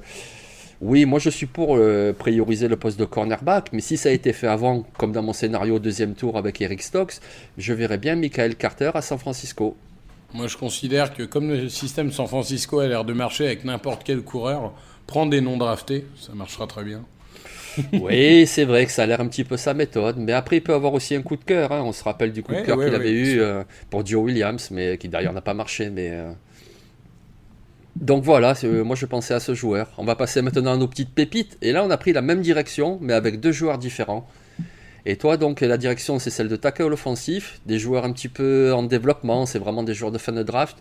Oui, 0.81 1.03
moi 1.05 1.19
je 1.19 1.29
suis 1.29 1.45
pour 1.45 1.75
euh, 1.75 2.13
prioriser 2.13 2.69
le 2.69 2.77
poste 2.77 2.97
de 2.97 3.03
cornerback, 3.03 3.73
mais 3.73 3.81
si 3.81 3.97
ça 3.97 4.07
a 4.07 4.13
été 4.13 4.31
fait 4.31 4.47
avant, 4.47 4.85
comme 4.97 5.11
dans 5.11 5.21
mon 5.21 5.33
scénario 5.33 5.77
deuxième 5.77 6.13
tour 6.15 6.37
avec 6.37 6.61
Eric 6.61 6.81
Stokes, 6.81 7.19
je 7.57 7.73
verrais 7.73 7.97
bien 7.97 8.15
Michael 8.15 8.55
Carter 8.55 8.91
à 8.93 9.01
San 9.01 9.17
Francisco. 9.19 9.75
Moi 10.33 10.47
je 10.47 10.55
considère 10.55 11.13
que 11.13 11.23
comme 11.23 11.49
le 11.49 11.67
système 11.67 12.13
San 12.13 12.27
Francisco 12.27 12.79
a 12.79 12.87
l'air 12.87 13.03
de 13.03 13.11
marcher 13.11 13.45
avec 13.45 13.65
n'importe 13.65 14.03
quel 14.05 14.21
coureur, 14.21 14.71
prendre 15.05 15.31
des 15.31 15.41
noms 15.41 15.57
draftés, 15.57 16.05
ça 16.17 16.33
marchera 16.33 16.65
très 16.65 16.85
bien. 16.85 17.03
oui, 17.93 18.45
c'est 18.47 18.65
vrai 18.65 18.85
que 18.85 18.91
ça 18.91 19.03
a 19.03 19.05
l'air 19.05 19.21
un 19.21 19.27
petit 19.27 19.43
peu 19.43 19.57
sa 19.57 19.73
méthode, 19.73 20.17
mais 20.17 20.31
après 20.33 20.57
il 20.57 20.61
peut 20.61 20.73
avoir 20.73 20.93
aussi 20.93 21.15
un 21.15 21.21
coup 21.21 21.35
de 21.35 21.43
cœur. 21.43 21.71
hein. 21.71 21.81
On 21.83 21.91
se 21.91 22.03
rappelle 22.03 22.31
du 22.31 22.43
coup 22.43 22.53
de 22.53 22.61
cœur 22.61 22.77
ouais, 22.77 22.85
qu'il 22.85 22.93
ouais, 22.93 22.99
avait 22.99 23.11
eu 23.11 23.39
euh, 23.39 23.63
pour 23.89 24.05
Joe 24.05 24.23
Williams, 24.23 24.69
mais 24.71 24.97
qui 24.97 25.09
d'ailleurs 25.09 25.33
n'a 25.33 25.41
pas 25.41 25.53
marché. 25.53 25.89
Mais 25.89 26.09
euh. 26.11 26.31
donc 27.95 28.23
voilà, 28.23 28.53
euh, 28.63 28.83
moi 28.83 28.95
je 28.95 29.05
pensais 29.05 29.33
à 29.33 29.39
ce 29.39 29.53
joueur. 29.53 29.91
On 29.97 30.05
va 30.05 30.15
passer 30.15 30.41
maintenant 30.41 30.73
à 30.73 30.77
nos 30.77 30.87
petites 30.87 31.13
pépites, 31.13 31.57
et 31.61 31.71
là 31.71 31.83
on 31.83 31.89
a 31.89 31.97
pris 31.97 32.13
la 32.13 32.21
même 32.21 32.41
direction, 32.41 32.97
mais 33.01 33.13
avec 33.13 33.39
deux 33.39 33.51
joueurs 33.51 33.77
différents. 33.77 34.27
Et 35.05 35.15
toi 35.15 35.37
donc 35.37 35.61
la 35.61 35.77
direction 35.77 36.19
c'est 36.19 36.29
celle 36.29 36.49
de 36.49 36.57
tackle 36.57 36.91
offensif, 36.93 37.61
des 37.65 37.79
joueurs 37.79 38.03
un 38.03 38.11
petit 38.11 38.27
peu 38.27 38.73
en 38.73 38.83
développement, 38.83 39.45
c'est 39.45 39.59
vraiment 39.59 39.83
des 39.83 39.93
joueurs 39.93 40.11
de 40.11 40.17
fin 40.17 40.33
de 40.33 40.43
draft. 40.43 40.77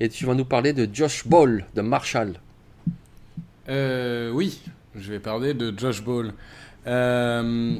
Et 0.00 0.08
tu 0.08 0.24
vas 0.24 0.34
nous 0.34 0.44
parler 0.44 0.72
de 0.72 0.88
Josh 0.92 1.26
Ball 1.26 1.64
de 1.74 1.80
Marshall. 1.82 2.34
Euh, 3.68 4.30
oui, 4.30 4.60
je 4.98 5.12
vais 5.12 5.18
parler 5.18 5.54
de 5.54 5.72
Josh 5.76 6.02
Ball. 6.02 6.32
Euh, 6.86 7.76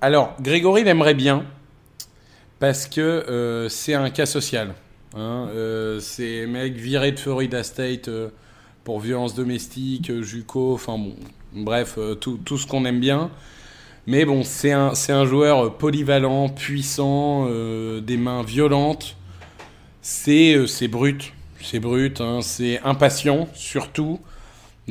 alors, 0.00 0.34
Grégory 0.40 0.84
l'aimerait 0.84 1.14
bien 1.14 1.44
parce 2.58 2.86
que 2.86 3.00
euh, 3.00 3.68
c'est 3.68 3.94
un 3.94 4.10
cas 4.10 4.26
social. 4.26 4.74
Hein, 5.16 5.48
euh, 5.54 5.98
c'est 6.00 6.46
mec 6.46 6.74
viré 6.74 7.12
de 7.12 7.18
Florida 7.18 7.62
State 7.62 8.08
euh, 8.08 8.28
pour 8.84 9.00
violence 9.00 9.34
domestique, 9.34 10.12
JUCO, 10.22 10.74
enfin 10.74 10.96
bon, 10.96 11.14
bref, 11.52 11.98
tout, 12.20 12.56
ce 12.56 12.66
qu'on 12.66 12.84
aime 12.84 13.00
bien. 13.00 13.30
Mais 14.06 14.24
bon, 14.24 14.42
c'est 14.44 14.72
un, 14.72 14.92
un 15.08 15.24
joueur 15.24 15.76
polyvalent, 15.76 16.48
puissant, 16.48 17.46
des 18.00 18.16
mains 18.16 18.42
violentes. 18.42 19.16
C'est 20.00 20.66
c'est 20.66 20.88
brut, 20.88 21.32
c'est 21.60 21.78
brut, 21.78 22.20
hein, 22.20 22.40
c'est 22.42 22.80
impatient 22.82 23.48
surtout. 23.54 24.18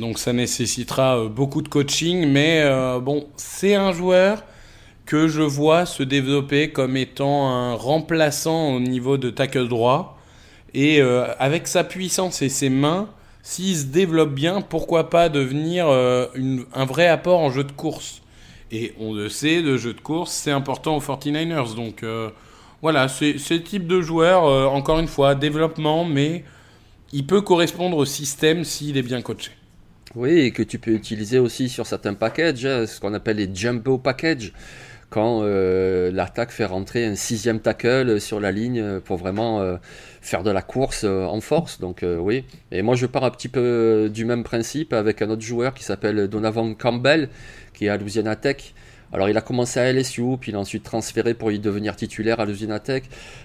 Donc 0.02 0.18
ça 0.18 0.32
nécessitera 0.32 1.16
euh, 1.16 1.28
beaucoup 1.28 1.62
de 1.62 1.68
coaching, 1.68 2.26
mais 2.26 2.60
euh, 2.64 2.98
bon, 2.98 3.28
c'est 3.36 3.76
un 3.76 3.92
joueur 3.92 4.42
que 5.06 5.28
je 5.28 5.42
vois 5.42 5.86
se 5.86 6.02
développer 6.02 6.72
comme 6.72 6.96
étant 6.96 7.48
un 7.48 7.74
remplaçant 7.74 8.74
au 8.74 8.80
niveau 8.80 9.16
de 9.16 9.30
tackle 9.30 9.68
droit. 9.68 10.18
Et 10.74 11.00
euh, 11.00 11.32
avec 11.38 11.68
sa 11.68 11.84
puissance 11.84 12.42
et 12.42 12.48
ses 12.48 12.68
mains, 12.68 13.10
s'il 13.44 13.76
se 13.76 13.84
développe 13.84 14.34
bien, 14.34 14.60
pourquoi 14.60 15.08
pas 15.08 15.28
devenir 15.28 15.86
un 15.88 16.84
vrai 16.84 17.06
apport 17.06 17.38
en 17.38 17.50
jeu 17.50 17.62
de 17.62 17.72
course. 17.72 18.22
Et 18.72 18.94
on 18.98 19.14
le 19.14 19.28
sait, 19.28 19.60
le 19.60 19.76
jeu 19.76 19.92
de 19.94 20.00
course, 20.00 20.32
c'est 20.32 20.50
important 20.50 20.96
aux 20.96 21.00
49ers. 21.00 21.76
Donc 21.76 22.02
euh, 22.02 22.30
voilà, 22.80 23.06
c'est 23.06 23.38
ce 23.38 23.54
type 23.54 23.86
de 23.86 24.00
joueur, 24.00 24.42
encore 24.72 24.98
une 24.98 25.08
fois, 25.08 25.36
développement, 25.36 26.04
mais 26.04 26.42
il 27.12 27.24
peut 27.24 27.42
correspondre 27.42 27.96
au 27.98 28.04
système 28.04 28.64
s'il 28.64 28.96
est 28.96 29.02
bien 29.02 29.22
coaché. 29.22 29.52
Oui, 30.14 30.40
et 30.40 30.50
que 30.50 30.62
tu 30.62 30.78
peux 30.78 30.90
utiliser 30.90 31.38
aussi 31.38 31.70
sur 31.70 31.86
certains 31.86 32.12
packages, 32.12 32.66
hein, 32.66 32.86
ce 32.86 33.00
qu'on 33.00 33.14
appelle 33.14 33.38
les 33.38 33.48
jumbo 33.52 33.96
packages, 33.96 34.52
quand 35.08 35.40
euh, 35.42 36.10
l'attaque 36.12 36.50
fait 36.50 36.66
rentrer 36.66 37.06
un 37.06 37.14
sixième 37.14 37.60
tackle 37.60 38.20
sur 38.20 38.38
la 38.38 38.52
ligne 38.52 39.00
pour 39.00 39.16
vraiment 39.16 39.60
euh, 39.60 39.76
faire 40.20 40.42
de 40.42 40.50
la 40.50 40.60
course 40.60 41.04
euh, 41.04 41.24
en 41.24 41.40
force. 41.40 41.80
Donc 41.80 42.04
oui, 42.04 42.44
et 42.72 42.82
moi 42.82 42.94
je 42.94 43.06
pars 43.06 43.24
un 43.24 43.30
petit 43.30 43.48
peu 43.48 44.10
du 44.12 44.26
même 44.26 44.44
principe 44.44 44.92
avec 44.92 45.22
un 45.22 45.30
autre 45.30 45.42
joueur 45.42 45.72
qui 45.72 45.82
s'appelle 45.82 46.28
Donovan 46.28 46.74
Campbell, 46.74 47.30
qui 47.72 47.86
est 47.86 47.88
à 47.88 47.96
Louisiana 47.96 48.36
Tech. 48.36 48.74
Alors 49.14 49.28
il 49.28 49.36
a 49.36 49.42
commencé 49.42 49.78
à 49.78 49.92
LSU, 49.92 50.38
puis 50.40 50.52
il 50.52 50.54
a 50.54 50.58
ensuite 50.58 50.84
transféré 50.84 51.34
pour 51.34 51.52
y 51.52 51.58
devenir 51.58 51.96
titulaire 51.96 52.40
à 52.40 52.46
Louisiana 52.46 52.80
Tech. 52.80 53.02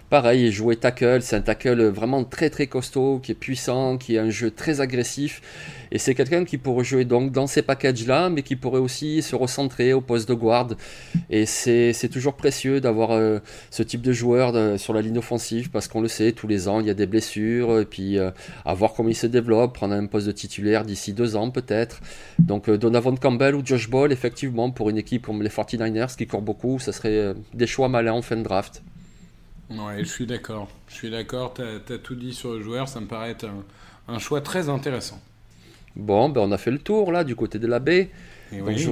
Pareil, 0.10 0.46
il 0.46 0.52
jouait 0.52 0.78
tackle, 0.78 1.22
c'est 1.22 1.36
un 1.36 1.42
tackle 1.42 1.88
vraiment 1.88 2.24
très 2.24 2.50
très 2.50 2.68
costaud, 2.68 3.20
qui 3.22 3.34
est 3.34 3.36
puissant, 3.36 3.98
qui 3.98 4.18
a 4.18 4.24
un 4.24 4.30
jeu 4.30 4.50
très 4.50 4.80
agressif. 4.80 5.42
Et 5.92 5.98
c'est 6.00 6.16
quelqu'un 6.16 6.46
qui 6.46 6.58
pourrait 6.58 6.84
jouer 6.84 7.06
donc 7.06 7.32
dans 7.32 7.48
ces 7.48 7.62
packages-là, 7.62 8.30
mais 8.30 8.44
qui 8.44 8.56
pourrait 8.56 8.80
aussi 8.80 9.22
se 9.22 9.36
recentrer 9.36 9.94
au 9.94 10.02
poste 10.02 10.28
de 10.30 10.34
guard. 10.34 10.70
Et 11.30 11.46
c'est 11.46 12.10
toujours 12.12 12.34
précieux 12.36 12.82
d'avoir 12.82 13.12
euh, 13.12 13.40
ce 13.72 13.84
type 13.84 14.02
de 14.02 14.12
joueur 14.12 14.52
de- 14.52 14.78
sur 14.78 14.94
la 14.94 15.02
ligne 15.02 15.18
offensive, 15.18 15.70
parce 15.72 15.88
qu'on 15.88 16.02
le 16.02 16.08
sait, 16.08 16.32
tous 16.32 16.48
les 16.48 16.68
ans, 16.68 16.80
il 16.80 16.88
y 16.88 16.90
a 16.90 16.94
des 16.94 17.06
blessures, 17.08 17.80
et 17.80 17.86
puis 17.86 18.18
euh, 18.18 18.32
à 18.66 18.74
voir 18.74 18.94
comment 18.94 19.10
il 19.10 19.16
se 19.16 19.28
développe, 19.28 19.74
prendre 19.74 19.94
un 19.94 20.06
poste 20.06 20.28
de 20.28 20.32
titulaire 20.32 20.86
d'ici 20.86 21.14
deux 21.14 21.36
ans 21.36 21.50
peut-être. 21.52 22.02
Donc 22.40 22.70
euh, 22.70 22.78
Donovan 22.78 23.18
Campbell 23.18 23.56
ou 23.56 23.62
Josh 23.66 23.90
Ball, 23.90 24.12
effectivement, 24.12 24.72
pour 24.72 24.90
une 24.90 24.98
équipe 24.98 25.26
comme 25.26 25.42
les 25.44 25.50
49ers 25.50 26.16
qui 26.16 26.28
court 26.28 26.42
beaucoup, 26.42 26.80
ça 26.80 26.92
serait 26.92 27.10
euh, 27.18 27.34
des 27.54 27.68
choix 27.68 27.90
malins 27.90 28.14
en 28.14 28.22
fin 28.22 28.36
de 28.38 28.44
draft. 28.44 28.84
Ouais, 29.70 30.00
je 30.04 30.10
suis 30.10 30.26
d'accord. 30.26 30.70
Je 30.88 30.94
suis 30.96 31.10
d'accord, 31.10 31.54
t'as 31.54 31.76
as 31.94 31.98
tout 32.00 32.16
dit 32.16 32.34
sur 32.34 32.54
le 32.54 32.62
joueur, 32.62 32.88
ça 32.88 33.00
me 33.02 33.08
paraît 33.08 33.32
être 33.32 33.46
un, 33.46 33.64
un 34.14 34.20
choix 34.20 34.42
très 34.42 34.70
intéressant. 34.70 35.22
Bon, 35.98 36.30
ben 36.30 36.42
on 36.42 36.52
a 36.52 36.58
fait 36.58 36.72
le 36.72 36.80
tour 36.80 37.12
là, 37.12 37.24
du 37.24 37.36
côté 37.36 37.60
de 37.60 37.68
la 37.68 37.80
baie. 37.80 38.10
Et 38.54 38.58
Donc, 38.60 38.68
oui. 38.68 38.78
je, 38.78 38.92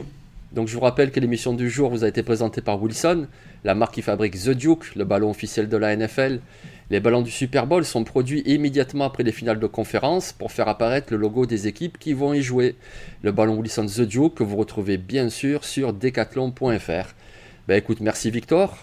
donc 0.52 0.68
je 0.68 0.74
vous 0.74 0.82
rappelle 0.82 1.12
que 1.12 1.20
l'émission 1.20 1.54
du 1.54 1.70
jour 1.70 1.90
vous 1.90 2.04
a 2.04 2.08
été 2.08 2.24
présentée 2.24 2.62
par 2.62 2.82
Wilson, 2.82 3.28
la 3.64 3.76
marque 3.76 3.96
qui 3.96 4.02
fabrique 4.02 4.34
The 4.42 4.50
Duke, 4.50 4.96
le 4.96 5.06
ballon 5.06 5.30
officiel 5.30 5.70
de 5.70 5.78
la 5.78 5.96
NFL. 5.96 6.40
Les 6.92 7.00
ballons 7.00 7.22
du 7.24 7.32
Super 7.32 7.66
Bowl 7.66 7.84
sont 7.84 8.04
produits 8.04 8.42
immédiatement 8.46 9.06
après 9.06 9.24
les 9.24 9.32
finales 9.32 9.60
de 9.60 9.66
conférence 9.68 10.34
pour 10.34 10.52
faire 10.52 10.68
apparaître 10.68 11.08
le 11.12 11.18
logo 11.18 11.46
des 11.48 11.68
équipes 11.68 11.98
qui 11.98 12.14
vont 12.14 12.34
y 12.34 12.42
jouer. 12.42 12.76
Le 13.24 13.32
ballon 13.32 13.58
Wilson 13.58 13.88
The 13.88 14.02
Duke 14.02 14.36
que 14.36 14.44
vous 14.44 14.56
retrouvez 14.56 14.98
bien 14.98 15.30
sûr 15.30 15.64
sur 15.64 15.94
decathlon.fr. 15.94 17.14
Ben 17.68 17.76
écoute, 17.78 18.02
merci 18.02 18.30
Victor. 18.30 18.78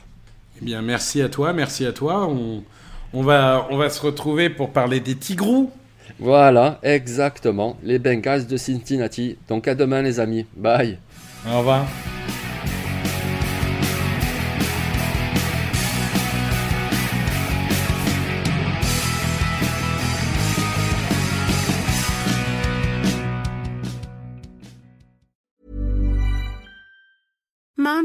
Eh 0.60 0.64
bien, 0.64 0.82
merci 0.82 1.22
à 1.22 1.28
toi, 1.28 1.52
merci 1.52 1.86
à 1.86 1.92
toi. 1.92 2.26
On, 2.28 2.64
on, 3.12 3.22
va, 3.22 3.68
on 3.70 3.76
va 3.76 3.88
se 3.88 4.00
retrouver 4.00 4.50
pour 4.50 4.70
parler 4.70 4.98
des 5.00 5.14
Tigrous. 5.14 5.70
Voilà, 6.22 6.78
exactement, 6.84 7.76
les 7.82 7.98
Bengals 7.98 8.46
de 8.46 8.56
Cincinnati. 8.56 9.36
Donc 9.48 9.66
à 9.66 9.74
demain 9.74 10.02
les 10.02 10.20
amis. 10.20 10.46
Bye. 10.56 10.98
Au 11.52 11.58
revoir. 11.58 11.84